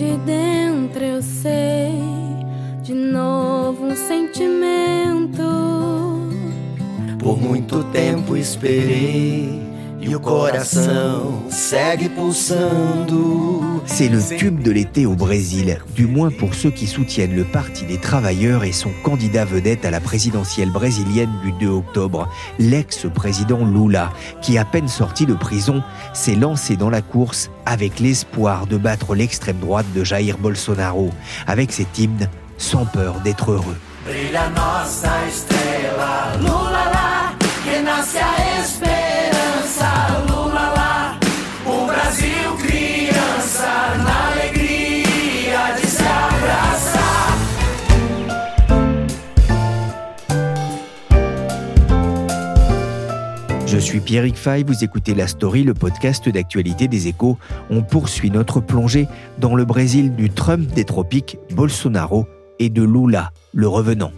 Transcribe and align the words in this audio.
de 0.00 0.16
dentro 0.24 1.04
eu 1.04 1.20
sei, 1.20 1.92
de 2.82 2.94
novo 2.94 3.84
um 3.84 3.94
sentimento. 3.94 5.42
Por 7.18 7.38
muito 7.38 7.84
tempo 7.92 8.34
esperei 8.34 9.69
e 10.10 10.16
o 10.16 10.20
coração 10.20 11.44
segue 11.48 12.08
pulsando. 12.08 13.80
C'est 13.86 14.08
le 14.08 14.20
tube 14.20 14.60
de 14.60 14.72
l'été 14.72 15.06
au 15.06 15.14
Brésil, 15.14 15.78
du 15.94 16.06
moins 16.06 16.30
pour 16.30 16.54
ceux 16.54 16.70
qui 16.70 16.88
soutiennent 16.88 17.36
le 17.36 17.44
Parti 17.44 17.84
des 17.84 17.98
travailleurs 17.98 18.64
et 18.64 18.72
son 18.72 18.90
candidat 19.04 19.44
vedette 19.44 19.84
à 19.84 19.90
la 19.90 20.00
présidentielle 20.00 20.70
brésilienne 20.70 21.30
du 21.44 21.52
2 21.52 21.68
octobre, 21.68 22.28
l'ex-président 22.58 23.64
Lula, 23.64 24.10
qui 24.42 24.58
à 24.58 24.64
peine 24.64 24.88
sorti 24.88 25.26
de 25.26 25.34
prison, 25.34 25.82
s'est 26.12 26.34
lancé 26.34 26.76
dans 26.76 26.90
la 26.90 27.02
course 27.02 27.50
avec 27.64 28.00
l'espoir 28.00 28.66
de 28.66 28.78
battre 28.78 29.14
l'extrême 29.14 29.58
droite 29.58 29.86
de 29.94 30.02
Jair 30.02 30.38
Bolsonaro, 30.38 31.10
avec 31.46 31.70
cet 31.72 31.98
hymne 31.98 32.28
sans 32.58 32.84
peur 32.84 33.20
d'être 33.20 33.52
heureux. 33.52 33.76
Suis 53.90 53.98
Pierrick 53.98 54.36
Fay, 54.36 54.62
vous 54.62 54.84
écoutez 54.84 55.14
La 55.14 55.26
Story, 55.26 55.64
le 55.64 55.74
podcast 55.74 56.28
d'actualité 56.28 56.86
des 56.86 57.08
échos. 57.08 57.36
On 57.70 57.82
poursuit 57.82 58.30
notre 58.30 58.60
plongée 58.60 59.08
dans 59.38 59.56
le 59.56 59.64
Brésil 59.64 60.14
du 60.14 60.30
Trump 60.30 60.72
des 60.76 60.84
tropiques, 60.84 61.38
Bolsonaro, 61.56 62.28
et 62.60 62.68
de 62.68 62.84
Lula, 62.84 63.32
le 63.52 63.66
revenant. 63.66 64.12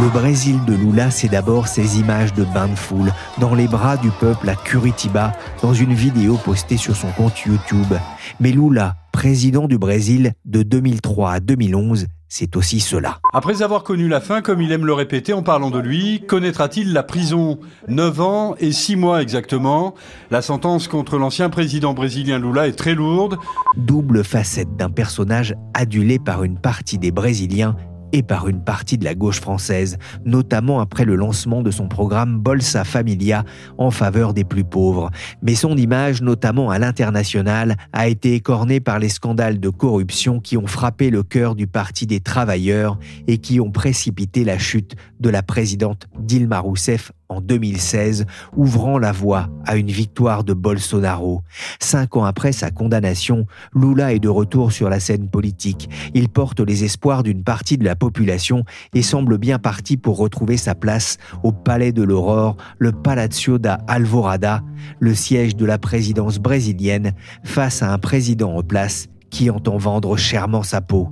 Le 0.00 0.08
Brésil 0.08 0.58
de 0.66 0.74
Lula, 0.74 1.12
c'est 1.12 1.28
d'abord 1.28 1.68
ces 1.68 2.00
images 2.00 2.34
de 2.34 2.42
bain 2.42 2.66
de 2.66 2.74
foule 2.74 3.12
dans 3.38 3.54
les 3.54 3.68
bras 3.68 3.96
du 3.96 4.10
peuple 4.10 4.48
à 4.48 4.56
Curitiba, 4.56 5.32
dans 5.62 5.74
une 5.74 5.94
vidéo 5.94 6.38
postée 6.44 6.76
sur 6.76 6.96
son 6.96 7.12
compte 7.12 7.38
YouTube. 7.42 7.94
Mais 8.40 8.50
Lula, 8.50 8.96
président 9.22 9.68
du 9.68 9.78
Brésil 9.78 10.32
de 10.46 10.64
2003 10.64 11.30
à 11.34 11.38
2011, 11.38 12.06
c'est 12.28 12.56
aussi 12.56 12.80
cela. 12.80 13.20
Après 13.32 13.62
avoir 13.62 13.84
connu 13.84 14.08
la 14.08 14.20
fin, 14.20 14.42
comme 14.42 14.60
il 14.60 14.72
aime 14.72 14.84
le 14.84 14.94
répéter 14.94 15.32
en 15.32 15.44
parlant 15.44 15.70
de 15.70 15.78
lui, 15.78 16.24
connaîtra-t-il 16.26 16.92
la 16.92 17.04
prison? 17.04 17.60
9 17.86 18.20
ans 18.20 18.56
et 18.58 18.72
6 18.72 18.96
mois 18.96 19.22
exactement. 19.22 19.94
La 20.32 20.42
sentence 20.42 20.88
contre 20.88 21.18
l'ancien 21.18 21.50
président 21.50 21.94
brésilien 21.94 22.40
Lula 22.40 22.66
est 22.66 22.72
très 22.72 22.96
lourde. 22.96 23.38
Double 23.76 24.24
facette 24.24 24.74
d'un 24.74 24.90
personnage 24.90 25.54
adulé 25.72 26.18
par 26.18 26.42
une 26.42 26.58
partie 26.58 26.98
des 26.98 27.12
Brésiliens 27.12 27.76
et 28.12 28.22
par 28.22 28.48
une 28.48 28.62
partie 28.62 28.98
de 28.98 29.04
la 29.04 29.14
gauche 29.14 29.40
française, 29.40 29.98
notamment 30.24 30.80
après 30.80 31.04
le 31.04 31.16
lancement 31.16 31.62
de 31.62 31.70
son 31.70 31.88
programme 31.88 32.38
Bolsa 32.38 32.84
Familia 32.84 33.44
en 33.78 33.90
faveur 33.90 34.34
des 34.34 34.44
plus 34.44 34.64
pauvres. 34.64 35.10
Mais 35.42 35.54
son 35.54 35.76
image, 35.76 36.22
notamment 36.22 36.70
à 36.70 36.78
l'international, 36.78 37.76
a 37.92 38.08
été 38.08 38.34
écornée 38.34 38.80
par 38.80 38.98
les 38.98 39.08
scandales 39.08 39.60
de 39.60 39.68
corruption 39.68 40.40
qui 40.40 40.56
ont 40.56 40.66
frappé 40.66 41.10
le 41.10 41.22
cœur 41.22 41.54
du 41.54 41.66
Parti 41.66 42.06
des 42.06 42.20
travailleurs 42.20 42.98
et 43.26 43.38
qui 43.38 43.60
ont 43.60 43.70
précipité 43.70 44.44
la 44.44 44.58
chute 44.58 44.94
de 45.20 45.30
la 45.30 45.42
présidente 45.42 46.08
Dilma 46.18 46.58
Rousseff 46.58 47.12
en 47.32 47.40
2016, 47.40 48.26
ouvrant 48.56 48.98
la 48.98 49.12
voie 49.12 49.48
à 49.64 49.76
une 49.76 49.90
victoire 49.90 50.44
de 50.44 50.52
Bolsonaro. 50.52 51.42
Cinq 51.80 52.16
ans 52.16 52.24
après 52.24 52.52
sa 52.52 52.70
condamnation, 52.70 53.46
Lula 53.74 54.12
est 54.12 54.18
de 54.18 54.28
retour 54.28 54.72
sur 54.72 54.88
la 54.88 55.00
scène 55.00 55.28
politique. 55.28 55.88
Il 56.14 56.28
porte 56.28 56.60
les 56.60 56.84
espoirs 56.84 57.22
d'une 57.22 57.42
partie 57.42 57.78
de 57.78 57.84
la 57.84 57.96
population 57.96 58.64
et 58.94 59.02
semble 59.02 59.38
bien 59.38 59.58
parti 59.58 59.96
pour 59.96 60.18
retrouver 60.18 60.56
sa 60.56 60.74
place 60.74 61.18
au 61.42 61.52
Palais 61.52 61.92
de 61.92 62.02
l'Aurore, 62.02 62.56
le 62.78 62.92
Palacio 62.92 63.58
da 63.58 63.78
Alvorada, 63.86 64.62
le 65.00 65.14
siège 65.14 65.56
de 65.56 65.64
la 65.64 65.78
présidence 65.78 66.38
brésilienne, 66.38 67.12
face 67.44 67.82
à 67.82 67.92
un 67.92 67.98
président 67.98 68.56
en 68.56 68.62
place 68.62 69.08
qui 69.30 69.50
entend 69.50 69.78
vendre 69.78 70.16
chèrement 70.16 70.62
sa 70.62 70.80
peau. 70.80 71.08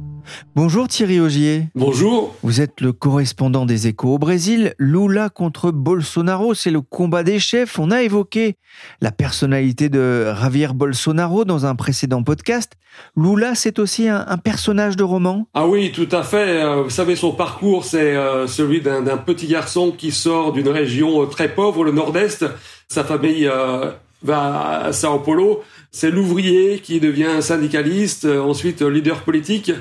Bonjour 0.54 0.88
Thierry 0.88 1.20
Augier. 1.20 1.68
Bonjour. 1.74 2.34
Vous 2.42 2.60
êtes 2.60 2.80
le 2.80 2.92
correspondant 2.92 3.66
des 3.66 3.86
échos 3.86 4.14
au 4.14 4.18
Brésil. 4.18 4.74
Lula 4.78 5.28
contre 5.28 5.70
Bolsonaro, 5.70 6.54
c'est 6.54 6.70
le 6.70 6.80
combat 6.80 7.22
des 7.22 7.38
chefs. 7.38 7.78
On 7.78 7.90
a 7.90 8.02
évoqué 8.02 8.56
la 9.00 9.12
personnalité 9.12 9.88
de 9.88 10.32
Javier 10.40 10.68
Bolsonaro 10.74 11.44
dans 11.44 11.66
un 11.66 11.74
précédent 11.74 12.22
podcast. 12.22 12.72
Lula, 13.16 13.54
c'est 13.54 13.78
aussi 13.78 14.08
un, 14.08 14.38
personnage 14.38 14.96
de 14.96 15.04
roman 15.04 15.46
Ah 15.54 15.66
oui, 15.66 15.92
tout 15.92 16.08
à 16.12 16.22
fait. 16.22 16.62
Euh, 16.62 16.82
vous 16.82 16.90
savez, 16.90 17.16
son 17.16 17.32
parcours, 17.32 17.84
c'est 17.84 18.16
euh, 18.16 18.46
celui 18.46 18.80
d'un 18.80 19.16
petit 19.16 19.46
garçon 19.46 19.92
qui 19.92 20.12
sort 20.12 20.52
d'une 20.52 20.68
région 20.68 21.26
très 21.26 21.48
pauvre, 21.48 21.84
le 21.84 21.92
nord-est. 21.92 22.44
Sa 22.88 23.04
famille 23.04 23.46
euh, 23.46 23.92
va 24.22 24.92
Sao 24.92 25.18
Paulo. 25.18 25.62
C'est 25.90 26.10
l'ouvrier 26.10 26.78
qui 26.78 27.00
devient 27.00 27.40
syndicaliste, 27.40 28.24
ensuite 28.24 28.82
leader 28.82 29.22
politique 29.22 29.72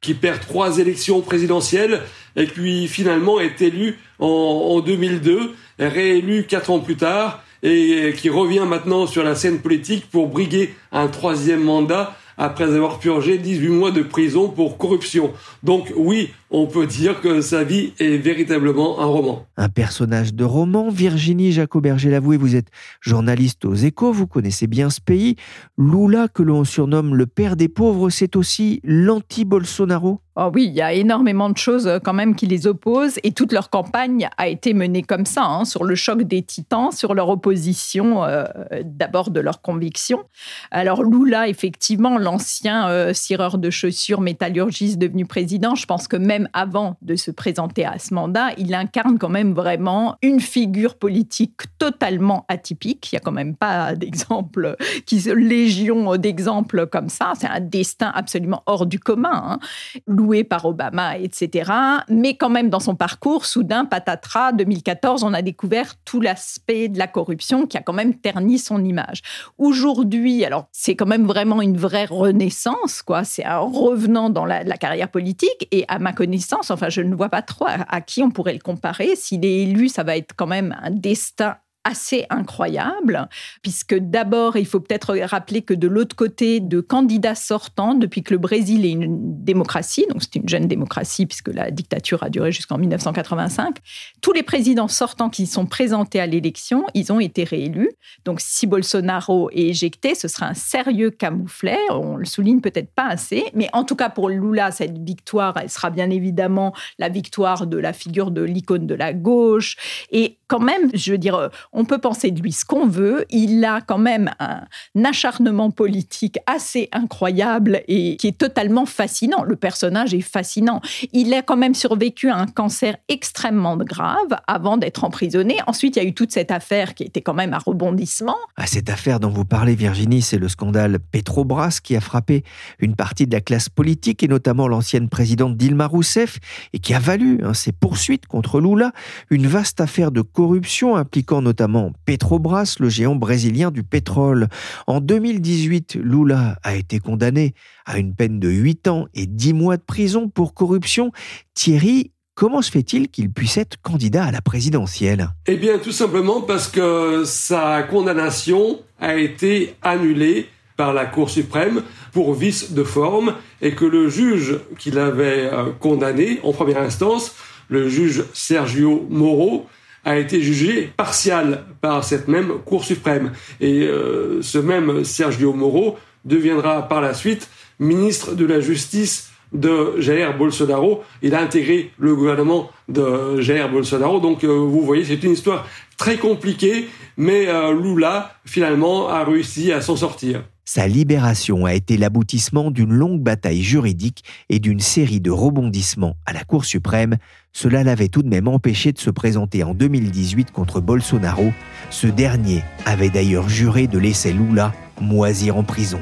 qui 0.00 0.14
perd 0.14 0.40
trois 0.40 0.78
élections 0.78 1.20
présidentielles 1.20 2.02
et 2.36 2.46
qui 2.46 2.88
finalement 2.88 3.40
est 3.40 3.60
élu 3.60 3.98
en, 4.18 4.26
en 4.26 4.80
2002, 4.80 5.54
réélu 5.78 6.44
quatre 6.44 6.70
ans 6.70 6.78
plus 6.78 6.96
tard 6.96 7.42
et 7.62 8.14
qui 8.16 8.30
revient 8.30 8.64
maintenant 8.66 9.06
sur 9.06 9.24
la 9.24 9.34
scène 9.34 9.58
politique 9.58 10.08
pour 10.10 10.28
briguer 10.28 10.74
un 10.92 11.08
troisième 11.08 11.62
mandat 11.62 12.16
après 12.38 12.64
avoir 12.64 13.00
purgé 13.00 13.36
18 13.36 13.68
mois 13.68 13.90
de 13.90 14.02
prison 14.02 14.48
pour 14.48 14.78
corruption. 14.78 15.32
Donc 15.64 15.92
oui, 15.96 16.30
on 16.50 16.66
peut 16.66 16.86
dire 16.86 17.20
que 17.20 17.40
sa 17.40 17.64
vie 17.64 17.92
est 17.98 18.16
véritablement 18.16 19.00
un 19.00 19.06
roman. 19.06 19.46
Un 19.56 19.68
personnage 19.68 20.34
de 20.34 20.44
roman. 20.44 20.88
Virginie 20.88 21.52
Jacoberger-Lavoué, 21.52 22.36
vous 22.36 22.56
êtes 22.56 22.68
journaliste 23.00 23.64
aux 23.64 23.74
échos, 23.74 24.12
vous 24.12 24.26
connaissez 24.26 24.66
bien 24.66 24.90
ce 24.90 25.00
pays. 25.00 25.36
Lula, 25.76 26.28
que 26.28 26.42
l'on 26.42 26.64
surnomme 26.64 27.14
le 27.14 27.26
père 27.26 27.56
des 27.56 27.68
pauvres, 27.68 28.10
c'est 28.10 28.36
aussi 28.36 28.80
l'anti-Bolsonaro 28.84 30.20
Oh 30.40 30.52
oui, 30.54 30.66
il 30.68 30.72
y 30.72 30.82
a 30.82 30.92
énormément 30.92 31.50
de 31.50 31.56
choses 31.56 31.88
euh, 31.88 31.98
quand 31.98 32.12
même 32.12 32.36
qui 32.36 32.46
les 32.46 32.68
opposent 32.68 33.18
et 33.24 33.32
toute 33.32 33.52
leur 33.52 33.70
campagne 33.70 34.28
a 34.36 34.46
été 34.46 34.72
menée 34.72 35.02
comme 35.02 35.26
ça, 35.26 35.42
hein, 35.42 35.64
sur 35.64 35.82
le 35.82 35.96
choc 35.96 36.22
des 36.22 36.42
titans, 36.42 36.92
sur 36.92 37.14
leur 37.14 37.28
opposition 37.28 38.22
euh, 38.22 38.44
d'abord 38.84 39.32
de 39.32 39.40
leurs 39.40 39.62
convictions. 39.62 40.22
Alors 40.70 41.02
Lula, 41.02 41.48
effectivement, 41.48 42.18
l'ancien 42.18 42.88
euh, 42.88 43.12
cireur 43.14 43.58
de 43.58 43.68
chaussures 43.68 44.20
métallurgiste 44.20 44.98
devenu 44.98 45.26
président, 45.26 45.74
je 45.74 45.86
pense 45.86 46.06
que 46.06 46.16
même 46.16 46.37
avant 46.52 46.96
de 47.02 47.16
se 47.16 47.30
présenter 47.30 47.84
à 47.84 47.98
ce 47.98 48.14
mandat, 48.14 48.50
il 48.58 48.74
incarne 48.74 49.18
quand 49.18 49.28
même 49.28 49.52
vraiment 49.52 50.16
une 50.22 50.40
figure 50.40 50.96
politique 50.96 51.62
totalement 51.78 52.44
atypique. 52.48 53.10
Il 53.10 53.16
n'y 53.16 53.18
a 53.18 53.20
quand 53.20 53.32
même 53.32 53.56
pas 53.56 53.94
d'exemple, 53.94 54.76
qui 55.06 55.18
légion 55.34 56.16
d'exemples 56.16 56.86
comme 56.86 57.08
ça. 57.08 57.32
C'est 57.38 57.48
un 57.48 57.60
destin 57.60 58.12
absolument 58.14 58.62
hors 58.66 58.86
du 58.86 59.00
commun, 59.00 59.30
hein. 59.34 59.58
loué 60.06 60.44
par 60.44 60.64
Obama, 60.64 61.18
etc. 61.18 61.72
Mais 62.08 62.36
quand 62.36 62.50
même, 62.50 62.70
dans 62.70 62.80
son 62.80 62.94
parcours, 62.94 63.46
soudain, 63.46 63.84
patatras, 63.84 64.52
2014, 64.52 65.24
on 65.24 65.34
a 65.34 65.42
découvert 65.42 65.94
tout 66.04 66.20
l'aspect 66.20 66.88
de 66.88 66.98
la 66.98 67.06
corruption 67.06 67.66
qui 67.66 67.76
a 67.76 67.80
quand 67.80 67.92
même 67.92 68.14
terni 68.14 68.58
son 68.58 68.84
image. 68.84 69.22
Aujourd'hui, 69.58 70.44
alors 70.44 70.66
c'est 70.72 70.94
quand 70.94 71.06
même 71.06 71.26
vraiment 71.26 71.60
une 71.62 71.76
vraie 71.76 72.06
renaissance, 72.06 73.02
quoi. 73.02 73.24
C'est 73.24 73.44
un 73.44 73.58
revenant 73.58 74.30
dans 74.30 74.44
la, 74.44 74.62
la 74.62 74.76
carrière 74.76 75.10
politique 75.10 75.68
et 75.70 75.84
à 75.88 75.98
ma 75.98 76.12
connaissance 76.12 76.27
Enfin, 76.70 76.88
je 76.88 77.00
ne 77.00 77.14
vois 77.14 77.28
pas 77.28 77.42
trop 77.42 77.66
à, 77.68 78.00
qui 78.00 78.22
on 78.22 78.30
pourrait 78.30 78.52
le 78.52 78.58
comparer. 78.58 79.16
S'il 79.16 79.44
est 79.44 79.62
élu, 79.62 79.88
ça 79.88 80.02
va 80.02 80.16
être 80.16 80.34
quand 80.36 80.46
même 80.46 80.76
un 80.82 80.90
destin 80.90 81.56
assez 81.88 82.26
incroyable, 82.28 83.28
puisque 83.62 83.94
d'abord, 83.94 84.56
il 84.56 84.66
faut 84.66 84.80
peut-être 84.80 85.16
rappeler 85.24 85.62
que 85.62 85.72
de 85.72 85.88
l'autre 85.88 86.14
côté, 86.14 86.60
de 86.60 86.80
candidats 86.80 87.34
sortants, 87.34 87.94
depuis 87.94 88.22
que 88.22 88.34
le 88.34 88.38
Brésil 88.38 88.84
est 88.84 88.90
une 88.90 89.42
démocratie, 89.44 90.04
donc 90.10 90.22
c'est 90.22 90.36
une 90.36 90.48
jeune 90.48 90.66
démocratie 90.66 91.24
puisque 91.24 91.48
la 91.48 91.70
dictature 91.70 92.22
a 92.22 92.28
duré 92.28 92.52
jusqu'en 92.52 92.76
1985, 92.76 93.76
tous 94.20 94.32
les 94.32 94.42
présidents 94.42 94.88
sortants 94.88 95.30
qui 95.30 95.46
sont 95.46 95.66
présentés 95.66 96.20
à 96.20 96.26
l'élection, 96.26 96.84
ils 96.94 97.10
ont 97.12 97.20
été 97.20 97.44
réélus. 97.44 97.90
Donc 98.24 98.40
si 98.40 98.66
Bolsonaro 98.66 99.48
est 99.50 99.68
éjecté, 99.68 100.14
ce 100.14 100.28
sera 100.28 100.46
un 100.46 100.54
sérieux 100.54 101.10
camouflet, 101.10 101.78
on 101.90 102.16
le 102.16 102.26
souligne 102.26 102.60
peut-être 102.60 102.92
pas 102.92 103.06
assez, 103.06 103.44
mais 103.54 103.68
en 103.72 103.84
tout 103.84 103.96
cas 103.96 104.10
pour 104.10 104.28
Lula, 104.28 104.70
cette 104.72 104.98
victoire, 104.98 105.54
elle 105.60 105.70
sera 105.70 105.90
bien 105.90 106.10
évidemment 106.10 106.74
la 106.98 107.08
victoire 107.08 107.66
de 107.66 107.78
la 107.78 107.92
figure 107.92 108.30
de 108.30 108.42
l'icône 108.42 108.86
de 108.86 108.94
la 108.94 109.14
gauche. 109.14 109.76
Et 110.10 110.38
quand 110.48 110.60
même, 110.60 110.90
je 110.94 111.12
veux 111.12 111.18
dire, 111.18 111.50
peut 111.84 111.98
penser 111.98 112.30
de 112.30 112.40
lui 112.40 112.52
ce 112.52 112.64
qu'on 112.64 112.86
veut, 112.86 113.24
il 113.30 113.64
a 113.64 113.80
quand 113.80 113.98
même 113.98 114.30
un 114.38 114.64
acharnement 115.04 115.70
politique 115.70 116.38
assez 116.46 116.88
incroyable 116.92 117.82
et 117.88 118.16
qui 118.16 118.26
est 118.26 118.38
totalement 118.38 118.86
fascinant. 118.86 119.44
Le 119.44 119.56
personnage 119.56 120.14
est 120.14 120.20
fascinant. 120.20 120.80
Il 121.12 121.32
a 121.34 121.42
quand 121.42 121.56
même 121.56 121.74
survécu 121.74 122.30
à 122.30 122.36
un 122.36 122.46
cancer 122.46 122.96
extrêmement 123.08 123.76
grave 123.76 124.38
avant 124.46 124.76
d'être 124.76 125.04
emprisonné. 125.04 125.56
Ensuite, 125.66 125.96
il 125.96 126.02
y 126.02 126.06
a 126.06 126.08
eu 126.08 126.14
toute 126.14 126.32
cette 126.32 126.50
affaire 126.50 126.94
qui 126.94 127.04
était 127.04 127.20
quand 127.20 127.34
même 127.34 127.54
un 127.54 127.58
rebondissement. 127.58 128.36
À 128.56 128.66
cette 128.66 128.90
affaire 128.90 129.20
dont 129.20 129.30
vous 129.30 129.44
parlez, 129.44 129.74
Virginie, 129.74 130.22
c'est 130.22 130.38
le 130.38 130.48
scandale 130.48 130.98
Petrobras 130.98 131.78
qui 131.82 131.96
a 131.96 132.00
frappé 132.00 132.44
une 132.78 132.96
partie 132.96 133.26
de 133.26 133.32
la 133.32 133.40
classe 133.40 133.68
politique 133.68 134.22
et 134.22 134.28
notamment 134.28 134.68
l'ancienne 134.68 135.08
présidente 135.08 135.56
Dilma 135.56 135.86
Rousseff 135.86 136.38
et 136.72 136.78
qui 136.78 136.94
a 136.94 136.98
valu 136.98 137.40
hein, 137.42 137.54
ses 137.54 137.72
poursuites 137.72 138.26
contre 138.26 138.60
Lula, 138.60 138.92
une 139.30 139.46
vaste 139.46 139.80
affaire 139.80 140.10
de 140.10 140.22
corruption 140.22 140.96
impliquant 140.96 141.42
notamment 141.42 141.67
Petrobras, 142.04 142.76
le 142.80 142.88
géant 142.88 143.14
brésilien 143.14 143.70
du 143.70 143.82
pétrole. 143.82 144.48
En 144.86 145.00
2018, 145.00 145.98
Lula 146.02 146.58
a 146.62 146.74
été 146.74 146.98
condamné 146.98 147.54
à 147.86 147.98
une 147.98 148.14
peine 148.14 148.40
de 148.40 148.48
8 148.48 148.88
ans 148.88 149.06
et 149.14 149.26
10 149.26 149.52
mois 149.52 149.76
de 149.76 149.82
prison 149.82 150.28
pour 150.28 150.54
corruption. 150.54 151.12
Thierry, 151.54 152.12
Comment 152.38 152.62
se 152.62 152.70
fait-il 152.70 153.08
qu'il 153.08 153.32
puisse 153.32 153.56
être 153.56 153.82
candidat 153.82 154.26
à 154.26 154.30
la 154.30 154.40
présidentielle? 154.40 155.30
Eh 155.48 155.56
bien, 155.56 155.78
tout 155.78 155.90
simplement 155.90 156.40
parce 156.40 156.68
que 156.68 157.24
sa 157.24 157.82
condamnation 157.82 158.78
a 159.00 159.16
été 159.16 159.74
annulée 159.82 160.46
par 160.76 160.94
la 160.94 161.04
Cour 161.04 161.30
suprême 161.30 161.82
pour 162.12 162.34
vice 162.34 162.72
de 162.72 162.84
forme 162.84 163.34
et 163.60 163.72
que 163.72 163.84
le 163.84 164.08
juge 164.08 164.60
qui 164.78 164.92
l'avait 164.92 165.50
euh, 165.52 165.72
condamné 165.80 166.38
en 166.44 166.52
première 166.52 166.80
instance, 166.80 167.34
le 167.68 167.88
juge 167.88 168.24
Sergio 168.32 169.04
Moro, 169.10 169.66
a 170.08 170.16
été 170.16 170.40
jugé 170.40 170.90
partial 170.96 171.64
par 171.82 172.02
cette 172.02 172.28
même 172.28 172.60
Cour 172.64 172.82
suprême. 172.82 173.32
Et 173.60 173.82
euh, 173.82 174.40
ce 174.40 174.56
même 174.56 175.04
Sergio 175.04 175.52
Moro 175.52 175.98
deviendra 176.24 176.88
par 176.88 177.02
la 177.02 177.12
suite 177.12 177.50
ministre 177.78 178.34
de 178.34 178.46
la 178.46 178.60
Justice 178.60 179.30
de 179.52 180.00
Jair 180.00 180.36
Bolsonaro. 180.36 181.02
Il 181.20 181.34
a 181.34 181.42
intégré 181.42 181.90
le 181.98 182.16
gouvernement 182.16 182.70
de 182.88 183.40
Jair 183.42 183.70
Bolsonaro. 183.70 184.18
Donc 184.18 184.44
euh, 184.44 184.48
vous 184.48 184.80
voyez, 184.80 185.04
c'est 185.04 185.22
une 185.22 185.32
histoire 185.32 185.66
très 185.98 186.16
compliquée, 186.16 186.88
mais 187.18 187.48
euh, 187.48 187.74
Lula 187.74 188.32
finalement 188.46 189.08
a 189.08 189.24
réussi 189.24 189.72
à 189.72 189.82
s'en 189.82 189.96
sortir. 189.96 190.42
Sa 190.70 190.86
libération 190.86 191.64
a 191.64 191.72
été 191.72 191.96
l'aboutissement 191.96 192.70
d'une 192.70 192.92
longue 192.92 193.22
bataille 193.22 193.62
juridique 193.62 194.22
et 194.50 194.58
d'une 194.58 194.80
série 194.80 195.18
de 195.18 195.30
rebondissements 195.30 196.18
à 196.26 196.34
la 196.34 196.44
Cour 196.44 196.66
suprême. 196.66 197.16
Cela 197.54 197.84
l'avait 197.84 198.08
tout 198.08 198.22
de 198.22 198.28
même 198.28 198.48
empêché 198.48 198.92
de 198.92 198.98
se 198.98 199.08
présenter 199.08 199.64
en 199.64 199.72
2018 199.72 200.50
contre 200.50 200.82
Bolsonaro. 200.82 201.54
Ce 201.88 202.06
dernier 202.06 202.62
avait 202.84 203.08
d'ailleurs 203.08 203.48
juré 203.48 203.86
de 203.86 203.98
laisser 203.98 204.30
Lula 204.30 204.74
moisir 205.00 205.56
en 205.56 205.62
prison. 205.62 206.00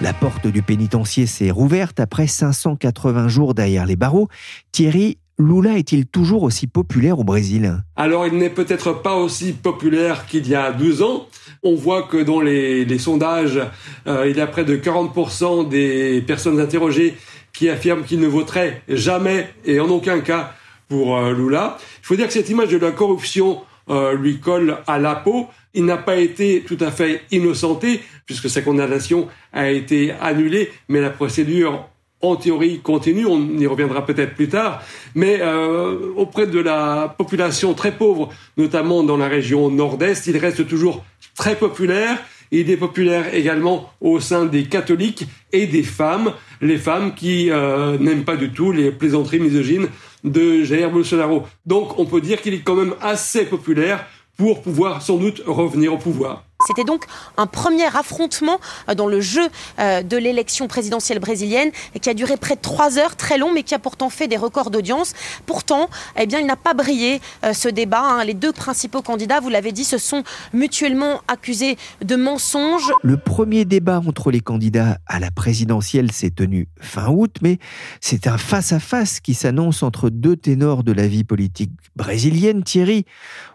La 0.00 0.14
porte 0.14 0.46
du 0.46 0.62
pénitencier 0.62 1.26
s'est 1.26 1.50
rouverte 1.50 2.00
après 2.00 2.26
580 2.26 3.28
jours 3.28 3.52
derrière 3.52 3.84
les 3.84 3.96
barreaux. 3.96 4.28
Thierry, 4.72 5.18
Lula 5.40 5.78
est-il 5.78 6.06
toujours 6.06 6.42
aussi 6.42 6.66
populaire 6.66 7.18
au 7.18 7.24
Brésil? 7.24 7.82
Alors 7.96 8.26
il 8.26 8.34
n'est 8.34 8.50
peut-être 8.50 8.92
pas 8.92 9.16
aussi 9.16 9.52
populaire 9.52 10.26
qu'il 10.26 10.46
y 10.46 10.54
a 10.54 10.70
12 10.70 11.02
ans. 11.02 11.26
On 11.62 11.74
voit 11.74 12.02
que 12.02 12.18
dans 12.18 12.40
les, 12.40 12.98
sondages, 12.98 13.60
euh, 14.06 14.28
il 14.28 14.36
y 14.36 14.40
a 14.40 14.46
près 14.46 14.64
de 14.64 14.76
40% 14.76 15.68
des 15.68 16.22
personnes 16.26 16.60
interrogées 16.60 17.16
qui 17.54 17.68
affirment 17.70 18.04
qu'ils 18.04 18.20
ne 18.20 18.26
voteraient 18.26 18.82
jamais 18.88 19.48
et 19.64 19.80
en 19.80 19.88
aucun 19.88 20.20
cas 20.20 20.52
pour 20.88 21.16
euh, 21.16 21.32
Lula. 21.32 21.78
Il 22.02 22.06
faut 22.06 22.16
dire 22.16 22.26
que 22.26 22.32
cette 22.32 22.50
image 22.50 22.68
de 22.68 22.78
la 22.78 22.92
corruption 22.92 23.62
euh, 23.88 24.14
lui 24.14 24.40
colle 24.40 24.78
à 24.86 24.98
la 24.98 25.14
peau. 25.14 25.48
Il 25.72 25.86
n'a 25.86 25.96
pas 25.96 26.16
été 26.16 26.64
tout 26.66 26.78
à 26.80 26.90
fait 26.90 27.22
innocenté 27.30 28.02
puisque 28.26 28.50
sa 28.50 28.60
condamnation 28.60 29.28
a 29.52 29.70
été 29.70 30.12
annulée, 30.20 30.70
mais 30.88 31.00
la 31.00 31.10
procédure 31.10 31.88
en 32.22 32.36
théorie 32.36 32.80
continue, 32.80 33.26
on 33.26 33.58
y 33.58 33.66
reviendra 33.66 34.04
peut-être 34.04 34.34
plus 34.34 34.48
tard, 34.48 34.82
mais 35.14 35.38
euh, 35.40 36.12
auprès 36.16 36.46
de 36.46 36.60
la 36.60 37.14
population 37.16 37.74
très 37.74 37.92
pauvre, 37.92 38.28
notamment 38.56 39.02
dans 39.02 39.16
la 39.16 39.28
région 39.28 39.70
nord-est, 39.70 40.26
il 40.26 40.36
reste 40.36 40.66
toujours 40.66 41.04
très 41.36 41.56
populaire. 41.56 42.18
Il 42.52 42.68
est 42.68 42.76
populaire 42.76 43.32
également 43.32 43.90
au 44.00 44.18
sein 44.18 44.44
des 44.44 44.64
catholiques 44.64 45.24
et 45.52 45.66
des 45.66 45.84
femmes, 45.84 46.32
les 46.60 46.78
femmes 46.78 47.14
qui 47.14 47.48
euh, 47.48 47.96
n'aiment 47.98 48.24
pas 48.24 48.36
du 48.36 48.50
tout 48.50 48.72
les 48.72 48.90
plaisanteries 48.90 49.38
misogynes 49.38 49.86
de 50.24 50.64
Jair 50.64 50.90
Bolsonaro. 50.90 51.44
Donc 51.64 51.98
on 51.98 52.06
peut 52.06 52.20
dire 52.20 52.42
qu'il 52.42 52.54
est 52.54 52.60
quand 52.60 52.74
même 52.74 52.94
assez 53.00 53.44
populaire 53.44 54.04
pour 54.36 54.62
pouvoir 54.62 55.00
sans 55.00 55.16
doute 55.16 55.42
revenir 55.46 55.94
au 55.94 55.98
pouvoir. 55.98 56.49
C'était 56.70 56.84
donc 56.84 57.06
un 57.36 57.46
premier 57.46 57.86
affrontement 57.96 58.60
euh, 58.88 58.94
dans 58.94 59.08
le 59.08 59.20
jeu 59.20 59.42
euh, 59.80 60.02
de 60.02 60.16
l'élection 60.16 60.68
présidentielle 60.68 61.18
brésilienne 61.18 61.72
qui 62.00 62.08
a 62.08 62.14
duré 62.14 62.36
près 62.36 62.54
de 62.54 62.60
trois 62.60 62.96
heures, 62.96 63.16
très 63.16 63.38
long, 63.38 63.52
mais 63.52 63.64
qui 63.64 63.74
a 63.74 63.80
pourtant 63.80 64.08
fait 64.08 64.28
des 64.28 64.36
records 64.36 64.70
d'audience. 64.70 65.14
Pourtant, 65.46 65.90
eh 66.16 66.26
bien, 66.26 66.38
il 66.38 66.46
n'a 66.46 66.54
pas 66.54 66.72
brillé 66.72 67.20
euh, 67.44 67.54
ce 67.54 67.68
débat. 67.68 68.02
Hein. 68.02 68.24
Les 68.24 68.34
deux 68.34 68.52
principaux 68.52 69.02
candidats, 69.02 69.40
vous 69.40 69.48
l'avez 69.48 69.72
dit, 69.72 69.82
se 69.82 69.98
sont 69.98 70.22
mutuellement 70.52 71.22
accusés 71.26 71.76
de 72.04 72.14
mensonges. 72.14 72.92
Le 73.02 73.16
premier 73.16 73.64
débat 73.64 74.00
entre 74.06 74.30
les 74.30 74.40
candidats 74.40 74.98
à 75.08 75.18
la 75.18 75.32
présidentielle 75.32 76.12
s'est 76.12 76.30
tenu 76.30 76.68
fin 76.80 77.08
août, 77.08 77.38
mais 77.42 77.58
c'est 78.00 78.28
un 78.28 78.38
face-à-face 78.38 79.18
qui 79.18 79.34
s'annonce 79.34 79.82
entre 79.82 80.08
deux 80.08 80.36
ténors 80.36 80.84
de 80.84 80.92
la 80.92 81.08
vie 81.08 81.24
politique 81.24 81.72
brésilienne. 81.96 82.62
Thierry, 82.62 83.06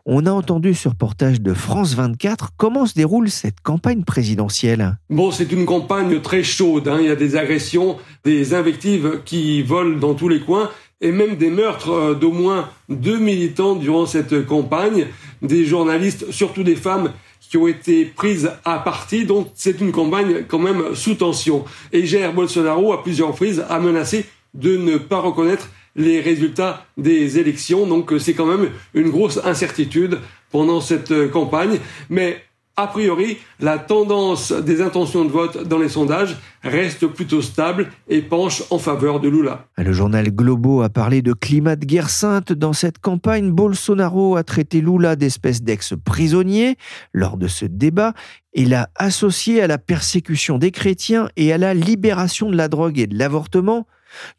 on 0.05 0.25
a 0.25 0.31
entendu 0.31 0.73
ce 0.73 0.89
reportage 0.89 1.39
de 1.39 1.53
France 1.53 1.93
24. 1.93 2.51
Comment 2.57 2.85
déroule 2.95 3.04
cette 3.27 3.61
campagne 3.61 4.03
présidentielle 4.03 4.97
Bon, 5.09 5.31
c'est 5.31 5.51
une 5.51 5.65
campagne 5.65 6.21
très 6.21 6.43
chaude. 6.43 6.87
Hein. 6.87 6.97
Il 6.99 7.05
y 7.07 7.09
a 7.09 7.15
des 7.15 7.35
agressions, 7.35 7.97
des 8.23 8.53
invectives 8.53 9.21
qui 9.25 9.61
volent 9.61 9.97
dans 9.97 10.13
tous 10.15 10.27
les 10.27 10.39
coins 10.39 10.69
et 11.01 11.11
même 11.11 11.35
des 11.35 11.49
meurtres 11.49 11.91
euh, 11.91 12.13
d'au 12.15 12.31
moins 12.31 12.69
deux 12.89 13.19
militants 13.19 13.75
durant 13.75 14.05
cette 14.05 14.45
campagne, 14.45 15.07
des 15.41 15.65
journalistes, 15.65 16.31
surtout 16.31 16.63
des 16.63 16.75
femmes, 16.75 17.11
qui 17.41 17.57
ont 17.57 17.67
été 17.67 18.05
prises 18.05 18.51
à 18.63 18.79
partie. 18.79 19.25
Donc 19.25 19.49
c'est 19.53 19.79
une 19.81 19.91
campagne 19.91 20.45
quand 20.47 20.59
même 20.59 20.95
sous 20.95 21.15
tension. 21.15 21.63
Et 21.91 22.05
Jair 22.05 22.33
Bolsonaro, 22.33 22.91
à 22.93 23.03
plusieurs 23.03 23.29
reprises, 23.29 23.63
a 23.69 23.79
menacé 23.79 24.25
de 24.53 24.77
ne 24.77 24.97
pas 24.97 25.19
reconnaître 25.19 25.69
les 25.95 26.21
résultats 26.21 26.85
des 26.97 27.37
élections. 27.37 27.85
Donc 27.85 28.13
c'est 28.19 28.33
quand 28.33 28.47
même 28.47 28.69
une 28.93 29.09
grosse 29.09 29.39
incertitude 29.43 30.19
pendant 30.51 30.81
cette 30.81 31.29
campagne. 31.31 31.77
Mais 32.09 32.41
a 32.77 32.87
priori, 32.87 33.37
la 33.61 33.77
tendance 33.77 34.51
des 34.51 34.81
intentions 34.81 35.23
de 35.23 35.29
vote 35.29 35.65
dans 35.65 35.77
les 35.77 35.87
sondages 35.87 36.35
reste 36.61 37.07
plutôt 37.07 37.41
stable 37.41 37.89
et 38.09 38.21
penche 38.21 38.63
en 38.69 38.79
faveur 38.79 39.21
de 39.21 39.29
Lula. 39.29 39.67
Le 39.77 39.93
journal 39.93 40.29
Globo 40.29 40.81
a 40.81 40.89
parlé 40.89 41.21
de 41.21 41.31
climat 41.31 41.77
de 41.77 41.85
guerre 41.85 42.09
sainte. 42.09 42.51
Dans 42.51 42.73
cette 42.73 42.99
campagne, 42.99 43.51
Bolsonaro 43.51 44.35
a 44.35 44.43
traité 44.43 44.81
Lula 44.81 45.15
d'espèce 45.15 45.61
d'ex-prisonnier. 45.61 46.75
Lors 47.13 47.37
de 47.37 47.47
ce 47.47 47.65
débat, 47.65 48.13
il 48.53 48.73
a 48.73 48.89
associé 48.95 49.61
à 49.61 49.67
la 49.67 49.77
persécution 49.77 50.57
des 50.57 50.71
chrétiens 50.71 51.29
et 51.37 51.53
à 51.53 51.57
la 51.57 51.73
libération 51.73 52.49
de 52.49 52.57
la 52.57 52.67
drogue 52.67 52.99
et 52.99 53.07
de 53.07 53.17
l'avortement 53.17 53.87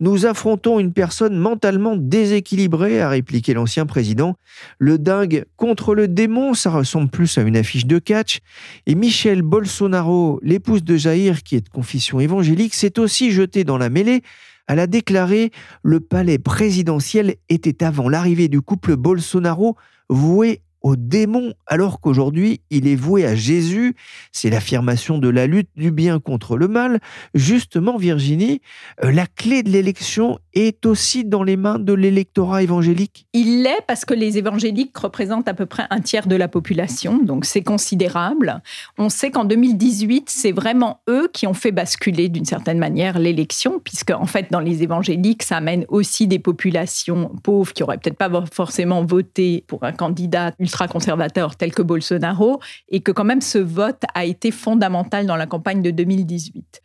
nous 0.00 0.26
affrontons 0.26 0.78
une 0.78 0.92
personne 0.92 1.36
mentalement 1.36 1.96
déséquilibrée, 1.96 3.00
a 3.00 3.08
répliqué 3.08 3.54
l'ancien 3.54 3.86
président. 3.86 4.36
Le 4.78 4.98
dingue 4.98 5.44
contre 5.56 5.94
le 5.94 6.08
démon, 6.08 6.54
ça 6.54 6.70
ressemble 6.70 7.08
plus 7.08 7.38
à 7.38 7.42
une 7.42 7.56
affiche 7.56 7.86
de 7.86 7.98
catch. 7.98 8.40
Et 8.86 8.94
Michel 8.94 9.42
Bolsonaro, 9.42 10.40
l'épouse 10.42 10.84
de 10.84 10.96
Jair, 10.96 11.42
qui 11.42 11.56
est 11.56 11.60
de 11.60 11.68
confession 11.68 12.20
évangélique, 12.20 12.74
s'est 12.74 12.98
aussi 12.98 13.30
jetée 13.30 13.64
dans 13.64 13.78
la 13.78 13.90
mêlée. 13.90 14.22
Elle 14.68 14.80
a 14.80 14.86
déclaré 14.86 15.52
Le 15.82 16.00
palais 16.00 16.38
présidentiel 16.38 17.36
était 17.48 17.84
avant 17.84 18.08
l'arrivée 18.08 18.48
du 18.48 18.60
couple 18.60 18.96
Bolsonaro 18.96 19.76
voué 20.08 20.62
au 20.82 20.96
démon 20.96 21.54
alors 21.66 22.00
qu'aujourd'hui 22.00 22.60
il 22.70 22.86
est 22.86 22.96
voué 22.96 23.24
à 23.24 23.34
Jésus. 23.34 23.94
C'est 24.32 24.50
l'affirmation 24.50 25.18
de 25.18 25.28
la 25.28 25.46
lutte 25.46 25.70
du 25.76 25.90
bien 25.90 26.20
contre 26.20 26.56
le 26.56 26.68
mal. 26.68 27.00
Justement, 27.34 27.96
Virginie, 27.96 28.60
euh, 29.04 29.10
la 29.10 29.26
clé 29.26 29.62
de 29.62 29.70
l'élection 29.70 30.38
est 30.54 30.86
aussi 30.86 31.24
dans 31.24 31.42
les 31.42 31.56
mains 31.56 31.78
de 31.78 31.92
l'électorat 31.92 32.62
évangélique 32.62 33.26
Il 33.32 33.62
l'est 33.62 33.82
parce 33.86 34.04
que 34.04 34.14
les 34.14 34.38
évangéliques 34.38 34.96
représentent 34.96 35.48
à 35.48 35.54
peu 35.54 35.66
près 35.66 35.84
un 35.90 36.00
tiers 36.00 36.26
de 36.26 36.36
la 36.36 36.48
population, 36.48 37.18
donc 37.22 37.44
c'est 37.44 37.62
considérable. 37.62 38.62
On 38.98 39.08
sait 39.08 39.30
qu'en 39.30 39.44
2018, 39.44 40.30
c'est 40.30 40.52
vraiment 40.52 41.00
eux 41.08 41.28
qui 41.32 41.46
ont 41.46 41.54
fait 41.54 41.72
basculer 41.72 42.28
d'une 42.28 42.44
certaine 42.44 42.78
manière 42.78 43.18
l'élection, 43.18 43.80
puisque 43.82 44.10
en 44.10 44.26
fait, 44.26 44.46
dans 44.50 44.60
les 44.60 44.82
évangéliques, 44.82 45.42
ça 45.42 45.56
amène 45.58 45.84
aussi 45.88 46.26
des 46.26 46.38
populations 46.38 47.30
pauvres 47.42 47.72
qui 47.72 47.82
auraient 47.82 47.98
peut-être 47.98 48.16
pas 48.16 48.30
forcément 48.52 49.04
voté 49.04 49.64
pour 49.66 49.84
un 49.84 49.92
candidat 49.92 50.52
ultra-conservateur 50.76 51.56
tel 51.56 51.72
que 51.72 51.82
Bolsonaro, 51.82 52.60
et 52.88 53.00
que 53.00 53.12
quand 53.12 53.24
même 53.24 53.40
ce 53.40 53.58
vote 53.58 54.02
a 54.14 54.24
été 54.24 54.50
fondamental 54.50 55.26
dans 55.26 55.36
la 55.36 55.46
campagne 55.46 55.82
de 55.82 55.90
2018. 55.90 56.82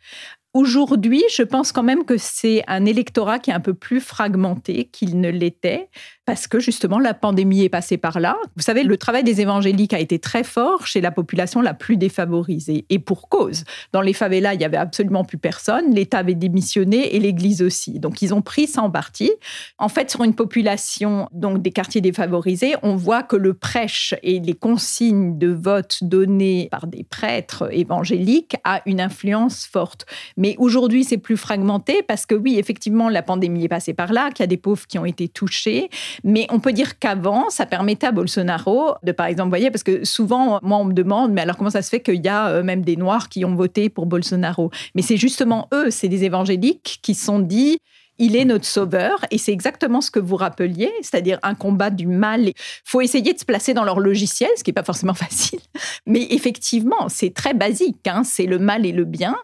Aujourd'hui, 0.54 1.22
je 1.34 1.42
pense 1.42 1.72
quand 1.72 1.82
même 1.82 2.04
que 2.04 2.18
c'est 2.18 2.62
un 2.66 2.84
électorat 2.84 3.38
qui 3.38 3.50
est 3.50 3.54
un 3.54 3.60
peu 3.60 3.72
plus 3.72 4.00
fragmenté 4.00 4.84
qu'il 4.84 5.18
ne 5.18 5.30
l'était 5.30 5.88
parce 6.26 6.46
que 6.46 6.60
justement 6.60 6.98
la 6.98 7.14
pandémie 7.14 7.64
est 7.64 7.70
passée 7.70 7.96
par 7.96 8.20
là. 8.20 8.36
Vous 8.54 8.62
savez, 8.62 8.84
le 8.84 8.96
travail 8.98 9.24
des 9.24 9.40
évangéliques 9.40 9.94
a 9.94 9.98
été 9.98 10.18
très 10.18 10.44
fort 10.44 10.86
chez 10.86 11.00
la 11.00 11.10
population 11.10 11.62
la 11.62 11.72
plus 11.72 11.96
défavorisée 11.96 12.84
et 12.90 12.98
pour 12.98 13.30
cause. 13.30 13.64
Dans 13.92 14.02
les 14.02 14.12
favelas, 14.12 14.52
il 14.52 14.60
y 14.60 14.64
avait 14.64 14.76
absolument 14.76 15.24
plus 15.24 15.38
personne, 15.38 15.94
l'État 15.94 16.18
avait 16.18 16.34
démissionné 16.34 17.16
et 17.16 17.18
l'Église 17.18 17.62
aussi. 17.62 17.98
Donc 17.98 18.20
ils 18.20 18.34
ont 18.34 18.42
pris 18.42 18.66
ça 18.66 18.82
en 18.82 18.90
partie. 18.90 19.32
En 19.78 19.88
fait, 19.88 20.10
sur 20.10 20.22
une 20.22 20.34
population 20.34 21.28
donc 21.32 21.62
des 21.62 21.72
quartiers 21.72 22.02
défavorisés, 22.02 22.74
on 22.82 22.94
voit 22.94 23.22
que 23.22 23.36
le 23.36 23.54
prêche 23.54 24.14
et 24.22 24.38
les 24.38 24.54
consignes 24.54 25.38
de 25.38 25.48
vote 25.48 25.98
données 26.02 26.68
par 26.70 26.86
des 26.86 27.04
prêtres 27.04 27.72
évangéliques 27.72 28.56
a 28.64 28.82
une 28.84 29.00
influence 29.00 29.66
forte. 29.66 30.04
Mais 30.42 30.56
aujourd'hui, 30.58 31.04
c'est 31.04 31.18
plus 31.18 31.36
fragmenté 31.36 32.02
parce 32.02 32.26
que 32.26 32.34
oui, 32.34 32.58
effectivement, 32.58 33.08
la 33.08 33.22
pandémie 33.22 33.62
est 33.62 33.68
passée 33.68 33.94
par 33.94 34.12
là, 34.12 34.30
qu'il 34.30 34.42
y 34.42 34.42
a 34.42 34.48
des 34.48 34.56
pauvres 34.56 34.88
qui 34.88 34.98
ont 34.98 35.04
été 35.04 35.28
touchés. 35.28 35.88
Mais 36.24 36.48
on 36.50 36.58
peut 36.58 36.72
dire 36.72 36.98
qu'avant, 36.98 37.48
ça 37.48 37.64
permettait 37.64 38.08
à 38.08 38.10
Bolsonaro 38.10 38.94
de, 39.04 39.12
par 39.12 39.26
exemple, 39.26 39.50
voyez, 39.50 39.70
parce 39.70 39.84
que 39.84 40.04
souvent, 40.04 40.58
moi, 40.64 40.78
on 40.78 40.84
me 40.84 40.94
demande, 40.94 41.30
mais 41.30 41.42
alors 41.42 41.56
comment 41.56 41.70
ça 41.70 41.80
se 41.80 41.90
fait 41.90 42.00
qu'il 42.00 42.24
y 42.24 42.28
a 42.28 42.48
euh, 42.48 42.64
même 42.64 42.82
des 42.82 42.96
Noirs 42.96 43.28
qui 43.28 43.44
ont 43.44 43.54
voté 43.54 43.88
pour 43.88 44.06
Bolsonaro? 44.06 44.72
Mais 44.96 45.02
c'est 45.02 45.16
justement 45.16 45.68
eux, 45.72 45.92
c'est 45.92 46.08
des 46.08 46.24
évangéliques 46.24 46.98
qui 47.02 47.14
sont 47.14 47.38
dit, 47.38 47.78
il 48.18 48.36
est 48.36 48.44
notre 48.44 48.66
sauveur 48.66 49.24
et 49.30 49.38
c'est 49.38 49.52
exactement 49.52 50.00
ce 50.00 50.10
que 50.10 50.20
vous 50.20 50.36
rappeliez, 50.36 50.90
c'est-à-dire 51.00 51.38
un 51.42 51.54
combat 51.54 51.90
du 51.90 52.06
mal. 52.06 52.48
Il 52.48 52.54
faut 52.84 53.00
essayer 53.00 53.32
de 53.32 53.38
se 53.38 53.44
placer 53.44 53.74
dans 53.74 53.84
leur 53.84 54.00
logiciel, 54.00 54.50
ce 54.56 54.64
qui 54.64 54.70
n'est 54.70 54.74
pas 54.74 54.84
forcément 54.84 55.14
facile, 55.14 55.60
mais 56.06 56.26
effectivement, 56.30 57.08
c'est 57.08 57.34
très 57.34 57.54
basique, 57.54 58.06
hein, 58.06 58.22
c'est 58.24 58.46
le 58.46 58.58
mal 58.58 58.86
et 58.86 58.92
le 58.92 59.04
bien. 59.04 59.36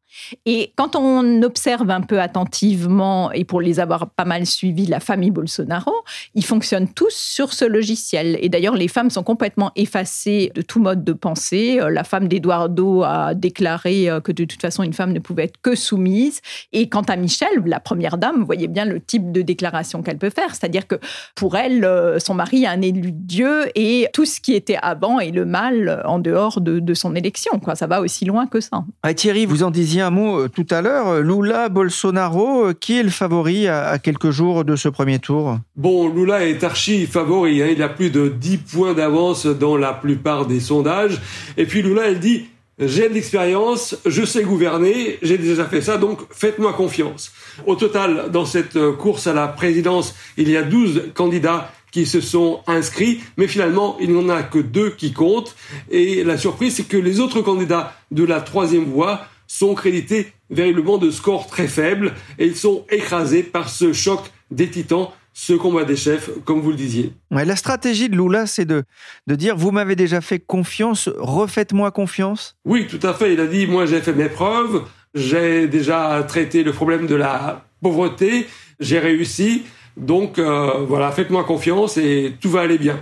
Et 0.46 0.72
quand 0.76 0.96
on 0.96 1.42
observe 1.42 1.90
un 1.90 2.00
peu 2.00 2.20
attentivement, 2.20 3.30
et 3.32 3.44
pour 3.44 3.60
les 3.60 3.80
avoir 3.80 4.10
pas 4.10 4.24
mal 4.24 4.46
suivis, 4.46 4.86
la 4.86 5.00
famille 5.00 5.30
Bolsonaro, 5.30 5.92
ils 6.34 6.44
fonctionnent 6.44 6.92
tous 6.92 7.14
sur 7.14 7.52
ce 7.52 7.64
logiciel. 7.64 8.38
Et 8.40 8.48
d'ailleurs, 8.48 8.74
les 8.74 8.88
femmes 8.88 9.10
sont 9.10 9.22
complètement 9.22 9.72
effacées 9.76 10.52
de 10.54 10.62
tout 10.62 10.80
mode 10.80 11.04
de 11.04 11.12
pensée. 11.12 11.78
Euh, 11.80 11.90
la 11.90 12.04
femme 12.04 12.28
d'Eduardo 12.28 13.02
a 13.02 13.34
déclaré 13.34 14.10
euh, 14.10 14.20
que 14.20 14.32
de 14.32 14.44
toute 14.44 14.60
façon, 14.60 14.82
une 14.82 14.92
femme 14.92 15.12
ne 15.12 15.20
pouvait 15.20 15.44
être 15.44 15.60
que 15.62 15.74
soumise. 15.74 16.40
Et 16.72 16.88
quant 16.88 17.02
à 17.02 17.16
Michel, 17.16 17.48
la 17.64 17.80
première 17.80 18.18
dame, 18.18 18.38
vous 18.38 18.46
voyez 18.46 18.57
bien 18.66 18.84
le 18.84 19.00
type 19.00 19.32
de 19.32 19.42
déclaration 19.42 20.02
qu'elle 20.02 20.18
peut 20.18 20.30
faire. 20.30 20.54
C'est-à-dire 20.54 20.86
que 20.86 20.96
pour 21.34 21.56
elle, 21.56 21.84
euh, 21.84 22.18
son 22.18 22.34
mari 22.34 22.64
est 22.64 22.68
un 22.68 22.82
élu 22.82 23.12
de 23.12 23.18
Dieu 23.18 23.66
et 23.74 24.08
tout 24.12 24.24
ce 24.24 24.40
qui 24.40 24.54
était 24.54 24.78
avant 24.80 25.20
est 25.20 25.30
le 25.30 25.44
mal 25.44 26.02
en 26.04 26.18
dehors 26.18 26.60
de, 26.60 26.94
son 26.94 27.14
élection. 27.14 27.58
Quoi. 27.60 27.76
Ça 27.76 27.86
va 27.86 28.00
aussi 28.00 28.24
loin 28.24 28.46
que 28.46 28.60
ça. 28.60 28.82
Ah, 29.02 29.14
Thierry, 29.14 29.46
vous 29.46 29.62
en 29.62 29.70
disiez 29.70 30.02
un 30.02 30.10
mot 30.10 30.40
euh, 30.40 30.48
tout 30.48 30.66
à 30.70 30.82
l'heure. 30.82 31.20
Lula, 31.20 31.68
Bolsonaro, 31.68 32.66
euh, 32.66 32.72
qui 32.72 32.98
est 32.98 33.02
le 33.02 33.10
favori 33.10 33.68
à, 33.68 33.98
quelques 33.98 34.30
jours 34.30 34.64
de 34.64 34.74
ce 34.74 34.88
premier 34.88 35.18
tour? 35.18 35.58
Bon, 35.76 36.08
Lula 36.08 36.44
est 36.44 36.64
archi 36.64 37.06
favori. 37.06 37.62
Hein. 37.62 37.68
Il 37.70 37.82
a 37.82 37.88
plus 37.88 38.10
de 38.10 38.28
10 38.28 38.58
points 38.58 38.94
d'avance 38.94 39.46
dans 39.46 39.76
la 39.76 39.92
plupart 39.92 40.46
des 40.46 40.60
sondages. 40.60 41.20
Et 41.56 41.66
puis 41.66 41.82
Lula, 41.82 42.08
elle 42.08 42.18
dit 42.18 42.46
j'ai 42.78 43.08
de 43.08 43.14
l'expérience, 43.14 43.96
je 44.06 44.24
sais 44.24 44.44
gouverner, 44.44 45.18
j'ai 45.22 45.38
déjà 45.38 45.64
fait 45.64 45.80
ça, 45.80 45.98
donc 45.98 46.20
faites-moi 46.30 46.72
confiance. 46.72 47.32
Au 47.66 47.74
total, 47.74 48.30
dans 48.30 48.44
cette 48.44 48.76
euh, 48.76 48.92
course 48.92 49.26
à 49.26 49.32
la 49.32 49.48
présidence, 49.48 50.14
il 50.36 50.48
y 50.48 50.56
a 50.56 50.62
12 50.62 51.12
candidats 51.14 51.72
qui 51.90 52.06
se 52.06 52.20
sont 52.20 52.60
inscrits, 52.66 53.20
mais 53.36 53.48
finalement, 53.48 53.96
il 54.00 54.12
n'y 54.12 54.18
en 54.18 54.28
a 54.28 54.42
que 54.42 54.58
deux 54.58 54.90
qui 54.90 55.12
comptent. 55.12 55.56
Et 55.90 56.22
la 56.22 56.36
surprise, 56.36 56.76
c'est 56.76 56.86
que 56.86 56.96
les 56.96 57.18
autres 57.18 57.40
candidats 57.40 57.94
de 58.10 58.24
la 58.24 58.40
troisième 58.40 58.84
voie 58.84 59.22
sont 59.46 59.74
crédités 59.74 60.32
véritablement 60.50 60.98
de 60.98 61.10
scores 61.10 61.46
très 61.46 61.66
faibles 61.66 62.14
et 62.38 62.46
ils 62.46 62.56
sont 62.56 62.84
écrasés 62.90 63.42
par 63.42 63.68
ce 63.68 63.92
choc 63.92 64.20
des 64.50 64.68
titans 64.68 65.10
ce 65.40 65.52
combat 65.52 65.84
des 65.84 65.94
chefs, 65.94 66.30
comme 66.44 66.60
vous 66.60 66.70
le 66.70 66.76
disiez. 66.76 67.12
la 67.30 67.54
stratégie 67.54 68.08
de 68.08 68.16
Lula, 68.16 68.46
c'est 68.46 68.64
de, 68.64 68.82
de 69.28 69.34
dire, 69.36 69.56
vous 69.56 69.70
m'avez 69.70 69.94
déjà 69.94 70.20
fait 70.20 70.40
confiance, 70.40 71.08
refaites-moi 71.16 71.92
confiance 71.92 72.56
Oui, 72.64 72.88
tout 72.88 72.98
à 73.06 73.14
fait. 73.14 73.34
Il 73.34 73.40
a 73.40 73.46
dit, 73.46 73.68
moi 73.68 73.86
j'ai 73.86 74.00
fait 74.00 74.14
mes 74.14 74.28
preuves, 74.28 74.82
j'ai 75.14 75.68
déjà 75.68 76.24
traité 76.26 76.64
le 76.64 76.72
problème 76.72 77.06
de 77.06 77.14
la 77.14 77.64
pauvreté, 77.80 78.48
j'ai 78.80 78.98
réussi, 78.98 79.62
donc 79.96 80.40
euh, 80.40 80.84
voilà, 80.88 81.12
faites-moi 81.12 81.44
confiance 81.44 81.98
et 81.98 82.32
tout 82.40 82.50
va 82.50 82.62
aller 82.62 82.78
bien. 82.78 82.98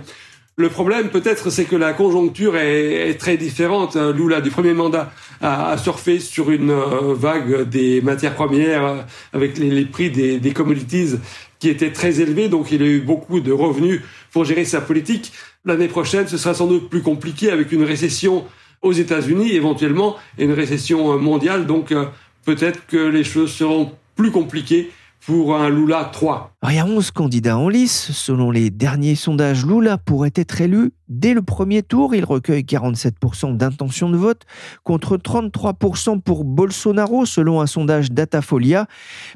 Le 0.59 0.69
problème, 0.69 1.09
peut-être, 1.09 1.51
c'est 1.51 1.65
que 1.65 1.75
la 1.75 1.93
conjoncture 1.93 2.57
est, 2.57 3.15
très 3.19 3.37
différente. 3.37 3.95
Lula, 3.95 4.41
du 4.41 4.49
premier 4.49 4.73
mandat, 4.73 5.11
a, 5.39 5.77
surfé 5.77 6.19
sur 6.19 6.49
une 6.49 6.71
euh, 6.71 7.13
vague 7.13 7.69
des 7.69 8.01
matières 8.01 8.33
premières 8.33 8.85
euh, 8.85 9.01
avec 9.33 9.59
les, 9.59 9.85
prix 9.85 10.09
des, 10.09 10.39
des 10.39 10.53
commodities 10.53 11.19
qui 11.59 11.69
était 11.69 11.91
très 11.91 12.21
élevé, 12.21 12.49
donc 12.49 12.71
il 12.71 12.81
a 12.81 12.85
eu 12.85 12.99
beaucoup 12.99 13.39
de 13.39 13.51
revenus 13.51 14.01
pour 14.31 14.45
gérer 14.45 14.65
sa 14.65 14.81
politique. 14.81 15.31
L'année 15.65 15.87
prochaine, 15.87 16.27
ce 16.27 16.37
sera 16.37 16.53
sans 16.53 16.67
doute 16.67 16.89
plus 16.89 17.01
compliqué 17.01 17.51
avec 17.51 17.71
une 17.71 17.83
récession 17.83 18.45
aux 18.81 18.93
États-Unis 18.93 19.53
éventuellement 19.53 20.15
et 20.37 20.45
une 20.45 20.53
récession 20.53 21.17
mondiale, 21.19 21.65
donc 21.65 21.91
euh, 21.91 22.05
peut-être 22.45 22.85
que 22.85 22.97
les 22.97 23.23
choses 23.23 23.51
seront 23.51 23.91
plus 24.15 24.31
compliquées 24.31 24.91
pour 25.25 25.55
un 25.55 25.69
Lula 25.69 26.09
3. 26.13 26.53
il 26.69 26.75
y 26.75 26.79
a 26.79 26.85
11 26.85 27.11
candidats 27.11 27.57
en 27.57 27.67
lice. 27.67 28.11
Selon 28.13 28.49
les 28.49 28.69
derniers 28.69 29.15
sondages, 29.15 29.65
Lula 29.65 29.97
pourrait 29.97 30.31
être 30.35 30.61
élu 30.61 30.91
dès 31.09 31.33
le 31.33 31.41
premier 31.41 31.83
tour. 31.83 32.15
Il 32.15 32.25
recueille 32.25 32.63
47% 32.63 33.57
d'intention 33.57 34.09
de 34.09 34.17
vote 34.17 34.43
contre 34.83 35.17
33% 35.17 36.21
pour 36.21 36.43
Bolsonaro, 36.43 37.25
selon 37.25 37.61
un 37.61 37.67
sondage 37.67 38.11
Datafolia. 38.11 38.87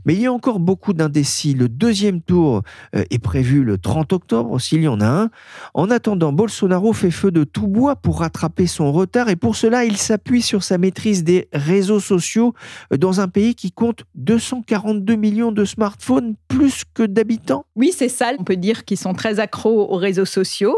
Mais 0.05 0.13
il 0.13 0.21
y 0.21 0.25
a 0.25 0.33
encore 0.33 0.59
beaucoup 0.59 0.93
d'indécis. 0.93 1.53
Le 1.53 1.69
deuxième 1.69 2.21
tour 2.21 2.61
euh, 2.95 3.03
est 3.09 3.19
prévu 3.19 3.63
le 3.63 3.77
30 3.77 4.13
octobre, 4.13 4.59
s'il 4.59 4.83
y 4.83 4.87
en 4.87 5.01
a 5.01 5.07
un. 5.07 5.29
En 5.73 5.89
attendant, 5.89 6.31
Bolsonaro 6.31 6.93
fait 6.93 7.11
feu 7.11 7.31
de 7.31 7.43
tout 7.43 7.67
bois 7.67 7.95
pour 7.95 8.19
rattraper 8.19 8.67
son 8.67 8.91
retard 8.91 9.29
et 9.29 9.35
pour 9.35 9.55
cela, 9.55 9.85
il 9.85 9.97
s'appuie 9.97 10.41
sur 10.41 10.63
sa 10.63 10.77
maîtrise 10.77 11.23
des 11.23 11.47
réseaux 11.53 11.99
sociaux 11.99 12.53
euh, 12.93 12.97
dans 12.97 13.21
un 13.21 13.27
pays 13.27 13.55
qui 13.55 13.71
compte 13.71 14.03
242 14.15 15.15
millions 15.15 15.51
de 15.51 15.65
smartphones 15.65 16.35
plus 16.47 16.83
que 16.93 17.03
d'habitants 17.03 17.65
Oui, 17.75 17.93
c'est 17.95 18.09
ça. 18.09 18.31
On 18.37 18.43
peut 18.43 18.55
dire 18.55 18.85
qu'ils 18.85 18.97
sont 18.97 19.13
très 19.13 19.39
accros 19.39 19.91
aux 19.91 19.97
réseaux 19.97 20.25
sociaux. 20.25 20.75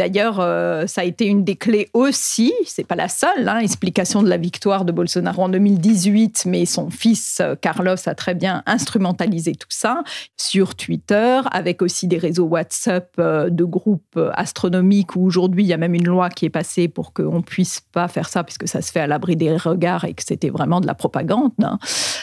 D'ailleurs, 0.00 0.40
euh, 0.40 0.86
ça 0.86 1.02
a 1.02 1.04
été 1.04 1.26
une 1.26 1.44
des 1.44 1.56
clés 1.56 1.90
aussi. 1.92 2.54
C'est 2.64 2.86
pas 2.86 2.94
la 2.94 3.08
seule 3.08 3.46
hein, 3.46 3.58
explication 3.58 4.22
de 4.22 4.30
la 4.30 4.38
victoire 4.38 4.86
de 4.86 4.92
Bolsonaro 4.92 5.42
en 5.42 5.50
2018, 5.50 6.44
mais 6.46 6.64
son 6.64 6.88
fils 6.88 7.38
euh, 7.42 7.54
Carlos 7.54 7.96
a 8.06 8.14
très 8.14 8.34
bien 8.34 8.62
instrumentalisé 8.64 9.52
tout 9.52 9.68
ça 9.68 10.02
sur 10.38 10.74
Twitter, 10.74 11.42
avec 11.52 11.82
aussi 11.82 12.06
des 12.06 12.16
réseaux 12.16 12.46
WhatsApp 12.46 13.10
euh, 13.18 13.50
de 13.50 13.62
groupes 13.64 14.18
astronomiques 14.32 15.16
où 15.16 15.26
aujourd'hui 15.26 15.64
il 15.64 15.66
y 15.66 15.74
a 15.74 15.76
même 15.76 15.94
une 15.94 16.06
loi 16.06 16.30
qui 16.30 16.46
est 16.46 16.50
passée 16.50 16.88
pour 16.88 17.12
qu'on 17.12 17.42
puisse 17.42 17.82
pas 17.92 18.08
faire 18.08 18.30
ça 18.30 18.42
puisque 18.42 18.68
ça 18.68 18.80
se 18.80 18.90
fait 18.90 19.00
à 19.00 19.06
l'abri 19.06 19.36
des 19.36 19.54
regards 19.54 20.06
et 20.06 20.14
que 20.14 20.22
c'était 20.26 20.48
vraiment 20.48 20.80
de 20.80 20.86
la 20.86 20.94
propagande, 20.94 21.52
hein, 21.62 21.78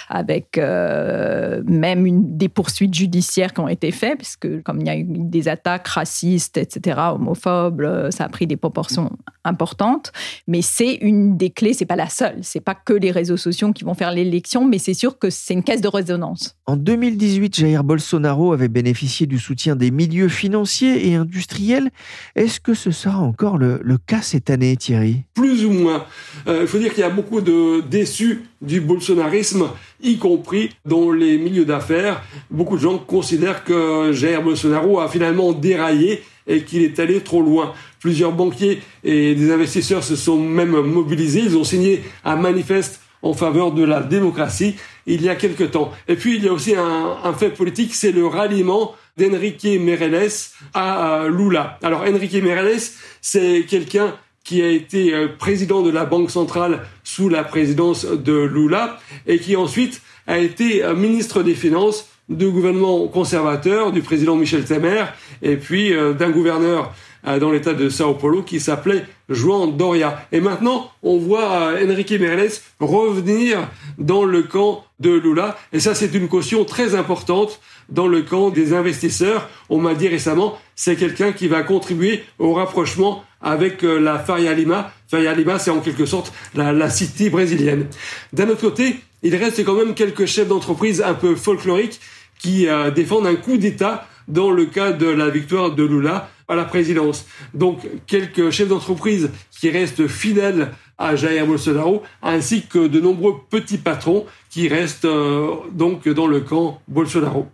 avec 0.10 0.58
même 0.58 2.38
des 2.38 2.50
poursuites 2.50 2.96
judiciaires 2.96 3.54
qui 3.54 3.60
ont 3.60 3.68
été 3.68 3.92
faites, 3.92 4.18
puisque 4.18 4.64
comme 4.64 4.82
il 4.82 4.88
y 4.88 4.90
a 4.90 4.98
eu 4.98 5.06
des 5.06 5.48
attaques 5.48 5.88
racistes, 5.88 6.58
etc., 6.58 6.88
homophobes, 7.28 7.67
euh, 7.70 8.12
ça 8.12 8.26
a 8.26 8.30
pris 8.30 8.48
des 8.48 8.58
proportions 8.58 9.12
importantes. 9.44 10.12
Mais 10.48 10.62
c'est 10.62 10.96
une 10.96 11.38
des 11.38 11.50
clés, 11.50 11.74
c'est 11.74 11.86
pas 11.86 11.96
la 11.96 12.10
seule. 12.10 12.40
C'est 12.42 12.60
pas 12.60 12.76
que 12.76 12.94
les 12.94 13.12
réseaux 13.12 13.38
sociaux 13.38 13.72
qui 13.74 13.84
vont 13.84 13.94
faire 13.94 14.12
l'élection, 14.12 14.66
mais 14.66 14.78
c'est 14.78 14.94
sûr 14.94 15.18
que 15.18 15.30
c'est 15.30 15.54
une 15.54 15.64
caisse 15.64 15.82
de 15.82 15.88
résonance. 15.88 16.56
En 16.66 16.76
2018, 16.76 17.56
Jair 17.56 17.84
Bolsonaro 17.84 18.54
avait 18.54 18.68
bénéficié 18.68 19.26
du 19.26 19.40
soutien 19.40 19.76
des 19.76 19.92
milieux 19.92 20.28
financiers 20.28 21.10
et 21.10 21.16
industriels. 21.16 21.90
Est-ce 22.36 22.60
que 22.60 22.74
ce 22.74 22.92
sera 22.92 23.20
encore 23.20 23.58
le, 23.58 23.80
cas 24.06 24.22
cette 24.22 24.50
année, 24.50 24.76
Thierry? 24.78 25.24
Plus 25.34 25.66
ou 25.66 25.72
moins. 25.72 26.06
Euh, 26.48 26.60
il 26.62 26.68
faut 26.68 26.78
dire 26.78 26.94
qu'il 26.94 27.02
y 27.02 27.08
a 27.08 27.10
beaucoup 27.10 27.42
de 27.42 27.82
déçus 27.82 28.44
du 28.62 28.82
bolsonarisme, 28.82 29.70
y 30.02 30.18
compris 30.18 30.70
dans 30.86 31.12
les 31.12 31.38
milieux 31.38 31.66
d'affaires. 31.66 32.24
Beaucoup 32.50 32.76
de 32.76 32.82
gens 32.82 32.98
considèrent 32.98 33.64
que 33.64 34.12
Jair 34.14 34.42
Bolsonaro 34.44 35.00
a 35.00 35.08
finalement 35.08 35.54
déraillé 35.54 36.22
et 36.48 36.64
qu'il 36.64 36.82
est 36.84 37.00
allé 37.00 37.22
trop 37.22 37.42
loin. 37.42 37.74
Plusieurs 38.00 38.32
banquiers 38.32 38.82
et 39.04 39.36
des 39.36 39.52
investisseurs 39.52 40.04
se 40.04 40.16
sont 40.16 40.38
même 40.38 40.80
mobilisés. 40.82 41.42
Ils 41.42 41.58
ont 41.58 41.64
signé 41.64 42.04
un 42.24 42.36
manifeste 42.36 43.02
en 43.22 43.34
faveur 43.34 43.72
de 43.72 43.84
la 43.84 44.02
démocratie 44.02 44.76
il 45.08 45.22
y 45.22 45.30
a 45.30 45.36
quelque 45.36 45.64
temps. 45.64 45.92
Et 46.08 46.16
puis 46.16 46.36
il 46.36 46.44
y 46.44 46.48
a 46.48 46.54
aussi 46.54 46.76
un, 46.76 47.34
fait 47.34 47.50
politique, 47.50 47.96
c'est 47.96 48.12
le 48.12 48.28
ralliement 48.28 48.94
d'Enrique 49.18 49.64
Meirelles 49.64 50.30
à 50.74 51.26
Lula. 51.30 51.80
Alors 51.82 52.02
Enrique 52.02 52.42
Meirelles, 52.44 52.80
c'est 53.22 53.66
quelqu'un 53.68 54.14
qui 54.44 54.62
a 54.62 54.70
été 54.70 55.14
euh, 55.14 55.28
président 55.38 55.82
de 55.82 55.90
la 55.90 56.06
Banque 56.06 56.32
centrale 56.32 56.86
sous 57.04 57.28
la 57.28 57.44
présidence 57.44 58.06
de 58.06 58.34
Lula 58.34 58.98
et 59.26 59.40
qui 59.40 59.58
ensuite 59.58 60.02
a 60.26 60.38
été 60.38 60.86
euh, 60.86 60.96
ministre 60.96 61.44
des 61.44 61.54
Finances 61.54 62.08
du 62.30 62.50
gouvernement 62.50 63.08
conservateur 63.08 63.92
du 63.92 64.02
président 64.02 64.36
Michel 64.36 64.64
Temer 64.64 65.04
et 65.42 65.58
puis 65.58 65.94
euh, 65.94 66.14
d'un 66.14 66.30
gouverneur 66.30 66.94
dans 67.42 67.52
l'état 67.52 67.74
de 67.74 67.90
Sao 67.90 68.14
Paulo 68.14 68.42
qui 68.42 68.62
s'appelait 68.62 69.04
Juan 69.28 69.76
Doria. 69.76 70.26
Et 70.32 70.40
maintenant, 70.40 70.90
on 71.04 71.18
voit 71.18 71.74
Enrique 71.74 72.12
Meirelles 72.12 72.52
revenir 72.80 73.68
dans 73.98 74.24
le 74.24 74.44
camp 74.44 74.86
de 75.02 75.12
Lula. 75.12 75.58
Et 75.74 75.82
ça, 75.82 75.94
c'est 75.94 76.14
une 76.14 76.30
caution 76.30 76.64
très 76.64 76.96
importante 76.96 77.60
dans 77.90 78.08
le 78.08 78.22
camp 78.22 78.50
des 78.50 78.74
investisseurs. 78.74 79.50
On 79.70 79.80
m'a 79.80 79.94
dit 79.94 80.08
récemment, 80.08 80.58
c'est 80.76 80.96
quelqu'un 80.96 81.32
qui 81.32 81.48
va 81.48 81.64
contribuer 81.64 82.24
au 82.40 82.54
rapprochement 82.54 83.24
avec 83.42 83.84
euh, 83.84 84.00
la 84.00 84.20
Faria 84.20 84.54
Lima. 84.54 84.92
Faria 85.08 85.34
Lima, 85.34 85.60
c'est 85.60 85.72
en 85.72 85.80
quelque 85.80 86.06
sorte 86.06 86.34
la, 86.56 86.74
la 86.74 86.90
cité 86.90 87.30
brésilienne. 87.30 87.88
D'un 88.34 88.50
autre 88.50 88.62
côté, 88.62 88.98
il 89.24 89.36
reste 89.36 89.64
quand 89.64 89.76
même 89.76 89.94
quelques 89.94 90.26
chefs 90.26 90.48
d'entreprise 90.48 91.02
un 91.02 91.14
peu 91.14 91.36
folkloriques 91.36 92.00
qui 92.40 92.68
euh, 92.68 92.92
défendent 92.92 93.28
un 93.28 93.36
coup 93.36 93.58
d'État 93.58 94.08
dans 94.28 94.52
le 94.52 94.66
cas 94.66 94.92
de 94.92 95.08
la 95.08 95.30
victoire 95.30 95.72
de 95.72 95.84
Lula 95.84 96.30
à 96.48 96.56
la 96.56 96.66
présidence. 96.66 97.26
Donc, 97.54 97.80
quelques 98.06 98.50
chefs 98.52 98.70
d'entreprise 98.70 99.30
qui 99.52 99.70
restent 99.70 100.08
fidèles 100.08 100.72
à 100.98 101.16
Jair 101.16 101.46
Bolsonaro, 101.46 102.04
ainsi 102.24 102.64
que 102.66 102.88
de 102.88 103.00
nombreux 103.00 103.36
petits 103.50 103.78
patrons 103.78 104.26
qui 104.50 104.68
restent 104.68 105.06
euh, 105.06 105.56
donc 105.72 106.08
dans 106.10 106.28
le 106.28 106.42
camp 106.42 106.82
Bolsonaro. 106.88 107.48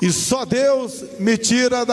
E 0.00 0.10
só 0.10 0.44
Deus 0.46 1.04
me 1.18 1.36
tira. 1.36 1.84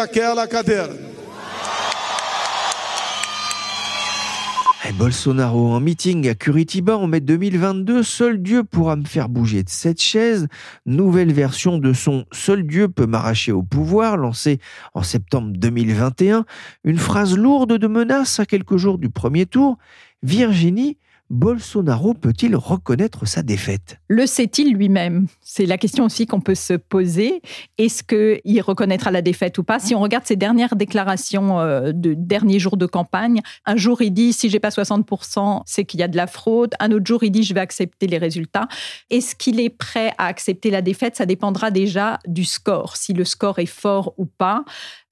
Bolsonaro 4.98 5.74
en 5.74 5.82
meeting 5.82 6.30
à 6.30 6.36
Curitiba 6.36 6.96
en 6.96 7.08
mai 7.08 7.20
2022, 7.20 8.02
Seul 8.02 8.42
Dieu 8.42 8.64
pourra 8.64 8.96
me 8.96 9.04
faire 9.04 9.28
bouger 9.28 9.62
de 9.62 9.70
cette 9.70 10.02
chaise. 10.02 10.48
Nouvelle 10.86 11.34
version 11.34 11.80
de 11.80 11.92
son 11.92 12.25
Seul 12.32 12.66
Dieu 12.66 12.88
peut 12.88 13.06
m'arracher 13.06 13.52
au 13.52 13.62
pouvoir, 13.62 14.16
lancé 14.16 14.60
en 14.94 15.04
septembre 15.04 15.52
2021. 15.54 16.46
Une 16.86 16.98
phrase 16.98 17.36
lourde 17.36 17.74
de 17.74 17.88
menaces 17.88 18.40
à 18.40 18.46
quelques 18.46 18.78
jours 18.78 18.98
du 18.98 19.10
premier 19.10 19.46
tour. 19.46 19.78
Virginie, 20.24 20.98
Bolsonaro 21.32 22.13
peut-il 22.13 22.55
reconnaître 22.55 23.27
sa 23.27 23.41
défaite? 23.41 23.98
Le 24.08 24.27
sait-il 24.27 24.74
lui-même? 24.74 25.27
C'est 25.41 25.65
la 25.65 25.77
question 25.77 26.05
aussi 26.05 26.27
qu'on 26.27 26.39
peut 26.39 26.55
se 26.55 26.74
poser. 26.74 27.41
Est-ce 27.79 28.03
qu'il 28.03 28.62
reconnaîtra 28.62 29.10
la 29.10 29.24
défaite 29.24 29.58
ou 29.58 29.63
pas? 29.63 29.79
Si 29.79 29.96
on 29.96 30.01
regarde 30.01 30.25
ses 30.25 30.36
dernières 30.36 30.75
déclarations 30.75 31.60
euh, 31.60 31.91
de 31.94 32.13
derniers 32.13 32.60
jours 32.60 32.77
de 32.77 32.86
campagne, 32.86 33.41
un 33.65 33.75
jour 33.75 34.03
il 34.03 34.12
dit 34.12 34.34
si 34.34 34.50
j'ai 34.50 34.60
pas 34.60 34.70
60%, 34.70 35.63
c'est 35.65 35.84
qu'il 35.84 36.00
y 36.00 36.03
a 36.03 36.08
de 36.08 36.17
la 36.17 36.27
fraude. 36.27 36.75
Un 36.79 36.91
autre 36.91 37.08
jour 37.08 37.24
il 37.24 37.32
dit 37.32 37.41
je 37.41 37.55
vais 37.55 37.60
accepter 37.60 38.05
les 38.05 38.20
résultats. 38.20 38.67
Est-ce 39.10 39.36
qu'il 39.36 39.60
est 39.60 39.72
prêt 39.72 40.13
à 40.20 40.27
accepter 40.27 40.70
la 40.70 40.84
défaite? 40.84 41.15
Ça 41.15 41.25
dépendra 41.25 41.72
déjà 41.72 42.20
du 42.27 42.46
score, 42.46 42.98
si 42.98 43.13
le 43.13 43.25
score 43.25 43.58
est 43.58 43.65
fort 43.65 44.13
ou 44.17 44.25
pas 44.25 44.63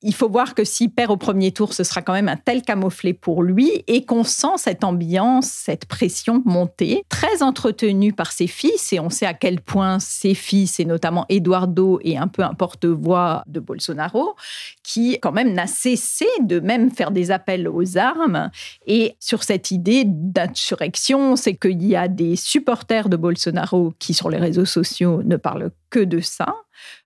il 0.03 0.13
faut 0.13 0.29
voir 0.29 0.53
que 0.53 0.63
s'il 0.63 0.91
perd 0.91 1.11
au 1.11 1.17
premier 1.17 1.51
tour, 1.51 1.73
ce 1.73 1.83
sera 1.83 2.01
quand 2.01 2.13
même 2.13 2.27
un 2.27 2.35
tel 2.35 2.61
camouflet 2.61 3.13
pour 3.13 3.41
lui 3.41 3.83
et 3.87 4.05
qu'on 4.05 4.23
sent 4.23 4.57
cette 4.57 4.83
ambiance, 4.83 5.47
cette 5.47 5.85
pression 5.85 6.41
monter, 6.45 7.03
très 7.09 7.41
entretenue 7.41 8.11
par 8.11 8.31
ses 8.33 8.47
fils. 8.47 8.91
Et 8.91 8.99
on 8.99 9.09
sait 9.09 9.25
à 9.25 9.33
quel 9.33 9.61
point 9.61 9.99
ses 9.99 10.33
fils, 10.33 10.79
et 10.79 10.85
notamment 10.85 11.25
Eduardo, 11.29 11.99
est 12.03 12.17
un 12.17 12.27
peu 12.27 12.43
un 12.43 12.53
porte-voix 12.53 13.43
de 13.47 13.59
Bolsonaro, 13.59 14.35
qui 14.83 15.17
quand 15.21 15.31
même 15.31 15.53
n'a 15.53 15.67
cessé 15.67 16.27
de 16.41 16.59
même 16.59 16.91
faire 16.91 17.11
des 17.11 17.31
appels 17.31 17.67
aux 17.67 17.97
armes. 17.97 18.51
Et 18.85 19.15
sur 19.19 19.43
cette 19.43 19.71
idée 19.71 20.03
d'insurrection, 20.05 21.35
c'est 21.37 21.55
qu'il 21.55 21.83
y 21.85 21.95
a 21.95 22.09
des 22.09 22.35
supporters 22.35 23.07
de 23.07 23.15
Bolsonaro 23.15 23.93
qui, 23.99 24.13
sur 24.13 24.29
les 24.29 24.37
réseaux 24.37 24.65
sociaux, 24.65 25.21
ne 25.23 25.37
parlent 25.37 25.71
que 25.93 25.99
de 25.99 26.19
ça 26.21 26.55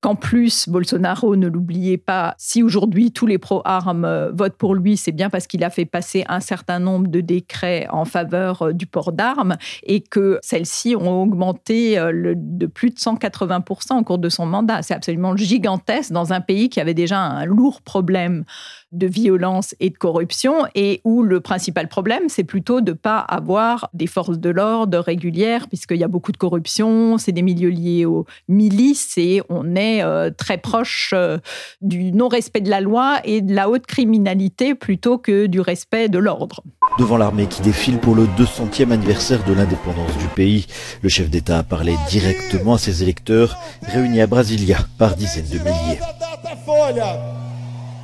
qu'en 0.02 0.15
plus, 0.15 0.69
Bolsonaro, 0.69 1.36
ne 1.36 1.47
l'oubliez 1.47 1.97
pas, 1.97 2.36
si 2.38 2.63
aujourd'hui 2.63 3.12
tous 3.12 3.26
les 3.26 3.38
pro-armes 3.38 4.06
euh, 4.06 4.32
votent 4.32 4.58
pour 4.58 4.76
lui, 4.76 4.97
c'est 4.97 5.12
bien 5.12 5.30
parce 5.30 5.47
qu'il 5.47 5.63
a 5.63 5.69
fait 5.69 5.86
passer 5.86 6.23
un 6.30 6.39
certain 6.39 6.80
nombre 6.80 7.08
de 7.08 7.21
décrets 7.21 7.88
en 7.89 8.06
faveur 8.06 8.62
euh, 8.62 8.73
du 8.73 8.86
port 8.86 9.12
d'armes 9.12 9.58
et 9.84 10.02
que 10.02 10.39
celles-ci 10.41 10.95
ont 10.95 11.21
augmenté 11.21 12.00
euh, 12.00 12.34
de 12.36 12.65
plus 12.65 12.91
de 12.91 12.95
180% 12.95 14.00
au 14.00 14.04
cours 14.04 14.19
de 14.19 14.30
son 14.30 14.45
mandat. 14.45 14.82
C'est 14.82 14.93
absolument 14.93 15.36
gigantesque 15.36 16.12
dans 16.12 16.34
un 16.34 16.41
pays 16.41 16.69
qui 16.69 16.80
avait 16.80 16.93
déjà 16.93 17.19
un 17.19 17.45
lourd 17.45 17.82
problème 17.82 18.45
de 18.91 19.08
violence 19.08 19.76
et 19.80 19.89
de 19.89 19.97
corruption 19.97 20.65
et 20.76 21.02
où 21.04 21.23
le 21.23 21.39
principal 21.41 21.88
problème, 21.88 22.23
c'est 22.30 22.43
plutôt 22.43 22.82
de 22.82 22.91
ne 22.91 22.95
pas 22.95 23.19
avoir 23.19 23.89
des 23.93 24.08
forces 24.08 24.39
de 24.39 24.50
l'ordre 24.50 25.00
régulières, 25.00 25.67
puisqu'il 25.67 25.97
y 25.97 26.04
a 26.04 26.08
beaucoup 26.08 26.32
de 26.32 26.38
corruption, 26.38 27.17
c'est 27.17 27.32
des 27.32 27.41
milieux 27.41 27.69
liés 27.69 28.06
aux 28.06 28.26
milices 28.47 29.17
et 29.17 29.41
on 29.50 29.76
est 29.76 30.04
euh, 30.04 30.30
très 30.36 30.58
proche 30.58 31.12
euh, 31.13 31.38
du 31.82 32.12
non-respect 32.12 32.62
de 32.62 32.69
la 32.69 32.82
loi 32.82 33.19
et 33.23 33.41
de 33.41 33.54
la 33.54 33.69
haute 33.69 33.86
criminalité 33.86 34.76
plutôt 34.76 35.17
que 35.17 35.47
du 35.47 35.60
respect 35.60 36.10
de 36.10 36.19
l'ordre. 36.19 36.63
Devant 36.97 37.17
l'armée 37.17 37.47
qui 37.47 37.62
défile 37.62 38.00
pour 38.00 38.15
le 38.15 38.26
200e 38.26 38.91
anniversaire 38.91 39.43
de 39.43 39.54
l'indépendance 39.54 40.17
du 40.17 40.28
pays, 40.28 40.65
le 41.02 41.10
chef 41.10 41.30
d'État 41.30 41.60
a 41.60 41.63
parlé 41.63 41.95
directement 42.10 42.76
à 42.76 42.78
ses 42.78 43.04
électeurs 43.04 43.58
réunis 43.82 44.21
à 44.21 44.28
Brasilia 44.28 44.78
par 44.97 45.15
dizaines 45.15 45.50
de 45.50 45.60
milliers. 45.60 46.00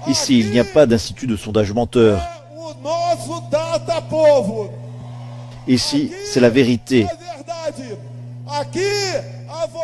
Ici, 0.08 0.40
il 0.40 0.52
n'y 0.52 0.60
a 0.60 0.64
pas 0.64 0.86
d'institut 0.86 1.28
de 1.28 1.36
sondage 1.36 1.72
menteur. 1.72 2.20
Ici, 5.68 6.12
c'est 6.26 6.40
la 6.40 6.50
vérité. 6.50 7.08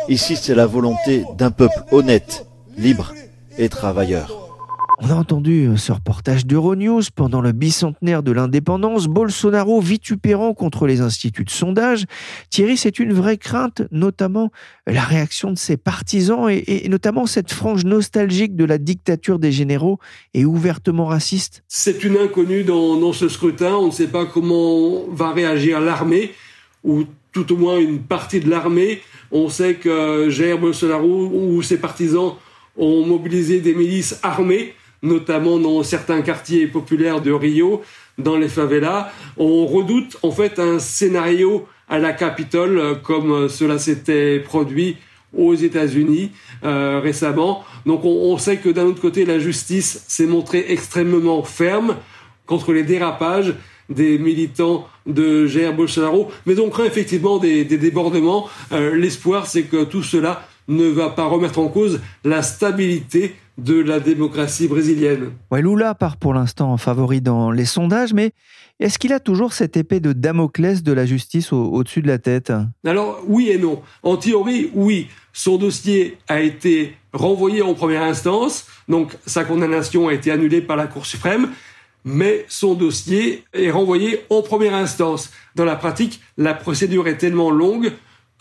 Ici, 0.08 0.36
c'est 0.36 0.54
la 0.54 0.66
volonté 0.66 1.24
d'un 1.36 1.50
peuple 1.50 1.84
honnête, 1.90 2.46
libre 2.76 3.14
et 3.56 3.68
travailleur. 3.68 4.49
On 5.02 5.08
a 5.08 5.14
entendu 5.14 5.70
ce 5.78 5.92
reportage 5.92 6.44
d'Euronews 6.44 7.00
pendant 7.14 7.40
le 7.40 7.52
bicentenaire 7.52 8.22
de 8.22 8.32
l'indépendance, 8.32 9.06
Bolsonaro 9.06 9.80
vitupérant 9.80 10.52
contre 10.52 10.86
les 10.86 11.00
instituts 11.00 11.44
de 11.44 11.50
sondage. 11.50 12.04
Thierry, 12.50 12.76
c'est 12.76 12.98
une 12.98 13.14
vraie 13.14 13.38
crainte, 13.38 13.80
notamment 13.92 14.50
la 14.86 15.00
réaction 15.00 15.52
de 15.52 15.58
ses 15.58 15.78
partisans 15.78 16.50
et, 16.50 16.86
notamment 16.90 17.24
cette 17.24 17.50
frange 17.50 17.86
nostalgique 17.86 18.56
de 18.56 18.66
la 18.66 18.76
dictature 18.76 19.38
des 19.38 19.52
généraux 19.52 19.98
et 20.34 20.44
ouvertement 20.44 21.06
raciste. 21.06 21.64
C'est 21.66 22.04
une 22.04 22.18
inconnue 22.18 22.64
dans, 22.64 22.96
dans 22.96 23.14
ce 23.14 23.30
scrutin. 23.30 23.76
On 23.76 23.86
ne 23.86 23.92
sait 23.92 24.08
pas 24.08 24.26
comment 24.26 25.06
va 25.10 25.32
réagir 25.32 25.80
l'armée 25.80 26.32
ou 26.84 27.04
tout 27.32 27.50
au 27.54 27.56
moins 27.56 27.78
une 27.78 28.00
partie 28.00 28.40
de 28.40 28.50
l'armée. 28.50 29.00
On 29.32 29.48
sait 29.48 29.76
que 29.76 30.28
Jair 30.28 30.58
Bolsonaro 30.58 31.30
ou 31.32 31.62
ses 31.62 31.78
partisans 31.78 32.34
ont 32.76 33.06
mobilisé 33.06 33.60
des 33.60 33.74
milices 33.74 34.20
armées 34.22 34.74
notamment 35.02 35.58
dans 35.58 35.82
certains 35.82 36.22
quartiers 36.22 36.66
populaires 36.66 37.20
de 37.20 37.32
Rio, 37.32 37.82
dans 38.18 38.36
les 38.36 38.48
favelas. 38.48 39.10
On 39.36 39.66
redoute 39.66 40.16
en 40.22 40.30
fait 40.30 40.58
un 40.58 40.78
scénario 40.78 41.66
à 41.88 41.98
la 41.98 42.12
Capitole 42.12 43.00
comme 43.02 43.48
cela 43.48 43.78
s'était 43.78 44.40
produit 44.40 44.96
aux 45.36 45.54
États-Unis 45.54 46.30
euh, 46.64 47.00
récemment. 47.02 47.64
Donc 47.86 48.04
on, 48.04 48.36
sait 48.38 48.58
que 48.58 48.68
d'un 48.68 48.84
autre 48.84 49.00
côté, 49.00 49.24
la 49.24 49.38
justice 49.38 50.04
s'est 50.08 50.26
montrée 50.26 50.66
extrêmement 50.68 51.42
ferme 51.42 51.96
contre 52.46 52.72
les 52.72 52.82
dérapages 52.82 53.54
des 53.88 54.18
militants 54.18 54.88
de 55.06 55.46
Jair 55.46 55.74
Bolsonaro, 55.74 56.30
mais 56.46 56.58
on 56.60 56.68
craint 56.68 56.84
effectivement 56.84 57.38
des, 57.38 57.64
débordements. 57.64 58.48
Euh, 58.72 58.94
l'espoir, 58.94 59.46
c'est 59.46 59.64
que 59.64 59.84
tout 59.84 60.02
cela 60.02 60.46
ne 60.68 60.86
va 60.86 61.10
pas 61.10 61.26
remettre 61.26 61.58
en 61.58 61.68
cause 61.68 62.00
la 62.24 62.42
stabilité 62.42 63.34
de 63.64 63.80
la 63.80 64.00
démocratie 64.00 64.68
brésilienne. 64.68 65.32
Ouais, 65.50 65.62
Lula 65.62 65.94
part 65.94 66.16
pour 66.16 66.34
l'instant 66.34 66.72
en 66.72 66.76
favori 66.76 67.20
dans 67.20 67.50
les 67.50 67.64
sondages, 67.64 68.12
mais 68.12 68.32
est-ce 68.78 68.98
qu'il 68.98 69.12
a 69.12 69.20
toujours 69.20 69.52
cette 69.52 69.76
épée 69.76 70.00
de 70.00 70.12
Damoclès 70.12 70.82
de 70.82 70.92
la 70.92 71.04
justice 71.04 71.52
au-dessus 71.52 72.02
de 72.02 72.08
la 72.08 72.18
tête? 72.18 72.52
Alors 72.84 73.22
oui 73.26 73.50
et 73.50 73.58
non. 73.58 73.82
En 74.02 74.16
théorie, 74.16 74.70
oui. 74.74 75.08
Son 75.32 75.58
dossier 75.58 76.16
a 76.28 76.40
été 76.40 76.94
renvoyé 77.12 77.62
en 77.62 77.74
première 77.74 78.02
instance, 78.02 78.66
donc 78.88 79.16
sa 79.26 79.44
condamnation 79.44 80.08
a 80.08 80.14
été 80.14 80.30
annulée 80.30 80.60
par 80.60 80.76
la 80.76 80.86
Cour 80.86 81.06
suprême, 81.06 81.50
mais 82.04 82.46
son 82.48 82.74
dossier 82.74 83.44
est 83.52 83.70
renvoyé 83.70 84.22
en 84.30 84.42
première 84.42 84.74
instance. 84.74 85.30
Dans 85.54 85.64
la 85.64 85.76
pratique, 85.76 86.20
la 86.36 86.54
procédure 86.54 87.06
est 87.06 87.18
tellement 87.18 87.50
longue 87.50 87.92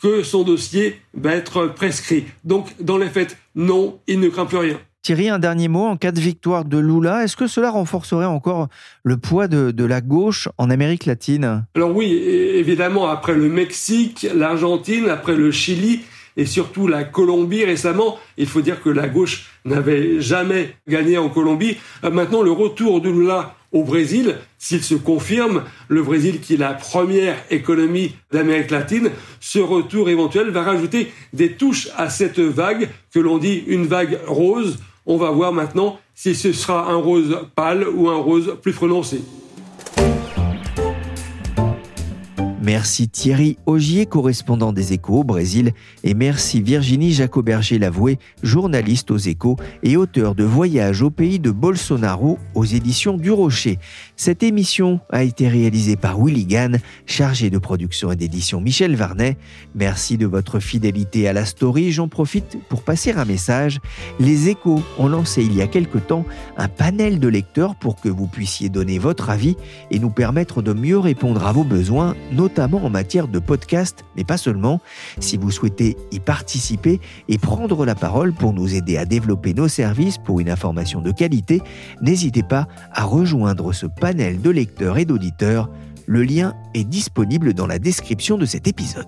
que 0.01 0.23
son 0.23 0.43
dossier 0.43 1.01
va 1.13 1.35
être 1.35 1.67
prescrit. 1.67 2.25
Donc, 2.45 2.73
dans 2.79 2.97
les 2.97 3.09
faits, 3.09 3.37
non, 3.55 3.99
il 4.07 4.19
ne 4.19 4.29
craint 4.29 4.45
plus 4.45 4.57
rien. 4.57 4.79
Thierry, 5.01 5.29
un 5.29 5.39
dernier 5.39 5.67
mot. 5.67 5.85
En 5.85 5.97
cas 5.97 6.11
de 6.11 6.19
victoire 6.19 6.65
de 6.65 6.77
Lula, 6.77 7.23
est-ce 7.23 7.37
que 7.37 7.47
cela 7.47 7.71
renforcerait 7.71 8.25
encore 8.25 8.67
le 9.03 9.17
poids 9.17 9.47
de, 9.47 9.83
la 9.83 10.01
gauche 10.01 10.49
en 10.57 10.69
Amérique 10.69 11.05
latine? 11.05 11.65
Alors 11.75 11.95
oui, 11.95 12.11
évidemment, 12.13 13.07
après 13.07 13.33
le 13.33 13.49
Mexique, 13.49 14.27
l'Argentine, 14.35 15.09
après 15.09 15.35
le 15.35 15.51
Chili, 15.51 16.01
et 16.37 16.45
surtout 16.45 16.87
la 16.87 17.03
Colombie 17.03 17.65
récemment. 17.65 18.17
Il 18.37 18.47
faut 18.47 18.61
dire 18.61 18.81
que 18.81 18.89
la 18.89 19.07
gauche 19.07 19.47
n'avait 19.65 20.21
jamais 20.21 20.75
gagné 20.87 21.17
en 21.17 21.29
Colombie. 21.29 21.77
Euh, 22.03 22.11
maintenant, 22.11 22.41
le 22.41 22.51
retour 22.51 23.01
de 23.01 23.09
Lula 23.09 23.55
au 23.71 23.83
Brésil, 23.83 24.35
s'il 24.57 24.81
se 24.81 24.95
confirme, 24.95 25.63
le 25.89 26.01
Brésil 26.01 26.39
qui 26.39 26.55
est 26.55 26.57
la 26.57 26.73
première 26.73 27.35
économie 27.51 28.15
d'Amérique 28.31 28.71
latine, 28.71 29.11
ce 29.39 29.59
retour 29.59 30.09
éventuel 30.09 30.49
va 30.49 30.63
rajouter 30.63 31.11
des 31.33 31.51
touches 31.51 31.89
à 31.95 32.09
cette 32.09 32.39
vague 32.39 32.89
que 33.13 33.19
l'on 33.19 33.37
dit 33.37 33.63
une 33.67 33.85
vague 33.85 34.19
rose. 34.25 34.79
On 35.11 35.17
va 35.17 35.31
voir 35.31 35.51
maintenant 35.51 35.97
si 36.13 36.35
ce 36.35 36.53
sera 36.53 36.91
un 36.91 36.97
rose 36.97 37.35
pâle 37.55 37.83
ou 37.89 38.09
un 38.09 38.17
rose 38.17 38.55
plus 38.61 38.73
prononcé. 38.73 39.23
Merci 42.61 43.07
Thierry 43.07 43.57
Augier, 43.65 44.05
correspondant 44.05 44.73
des 44.73 44.91
Échos 44.91 45.19
au 45.19 45.23
Brésil, 45.23 45.71
et 46.03 46.13
merci 46.13 46.61
Virginie 46.61 47.13
Jacoberger-Lavoué, 47.13 48.19
journaliste 48.43 49.11
aux 49.11 49.17
Échos 49.17 49.55
et 49.81 49.95
auteur 49.95 50.35
de 50.35 50.43
Voyage 50.43 51.01
au 51.01 51.09
pays 51.09 51.39
de 51.39 51.51
Bolsonaro 51.51 52.37
aux 52.55 52.65
éditions 52.65 53.15
du 53.15 53.31
Rocher. 53.31 53.79
Cette 54.17 54.43
émission 54.43 54.99
a 55.09 55.23
été 55.23 55.47
réalisée 55.47 55.95
par 55.95 56.21
Willy 56.21 56.45
Gann, 56.45 56.79
chargé 57.05 57.49
de 57.49 57.57
production 57.59 58.11
et 58.11 58.17
d'édition 58.17 58.59
Michel 58.59 58.97
Varnet. 58.97 59.37
Merci 59.73 60.17
de 60.17 60.25
votre 60.25 60.59
fidélité 60.59 61.29
à 61.29 61.33
la 61.33 61.45
story. 61.45 61.93
J'en 61.93 62.09
profite 62.09 62.57
pour 62.67 62.81
passer 62.81 63.13
un 63.13 63.23
message. 63.23 63.79
Les 64.19 64.49
Échos 64.49 64.83
ont 64.97 65.07
lancé 65.07 65.43
il 65.43 65.55
y 65.55 65.61
a 65.61 65.67
quelque 65.67 65.97
temps 65.97 66.25
un 66.57 66.67
panel 66.67 67.21
de 67.21 67.29
lecteurs 67.29 67.75
pour 67.75 68.01
que 68.01 68.09
vous 68.09 68.27
puissiez 68.27 68.67
donner 68.67 68.99
votre 68.99 69.29
avis 69.29 69.55
et 69.91 69.99
nous 69.99 70.09
permettre 70.09 70.61
de 70.61 70.73
mieux 70.73 70.99
répondre 70.99 71.47
à 71.47 71.53
vos 71.53 71.63
besoins, 71.63 72.15
en 72.59 72.89
matière 72.89 73.27
de 73.27 73.39
podcast, 73.39 74.05
mais 74.15 74.23
pas 74.23 74.37
seulement. 74.37 74.79
Si 75.19 75.37
vous 75.37 75.51
souhaitez 75.51 75.97
y 76.11 76.19
participer 76.19 76.99
et 77.27 77.37
prendre 77.37 77.85
la 77.85 77.95
parole 77.95 78.33
pour 78.33 78.53
nous 78.53 78.75
aider 78.75 78.97
à 78.97 79.05
développer 79.05 79.53
nos 79.53 79.67
services 79.67 80.17
pour 80.17 80.39
une 80.39 80.49
information 80.49 81.01
de 81.01 81.11
qualité, 81.11 81.61
n'hésitez 82.01 82.43
pas 82.43 82.67
à 82.91 83.03
rejoindre 83.03 83.73
ce 83.73 83.85
panel 83.85 84.41
de 84.41 84.49
lecteurs 84.49 84.97
et 84.97 85.05
d'auditeurs. 85.05 85.69
Le 86.05 86.23
lien 86.23 86.55
est 86.73 86.83
disponible 86.83 87.53
dans 87.53 87.67
la 87.67 87.79
description 87.79 88.37
de 88.37 88.45
cet 88.45 88.67
épisode. 88.67 89.07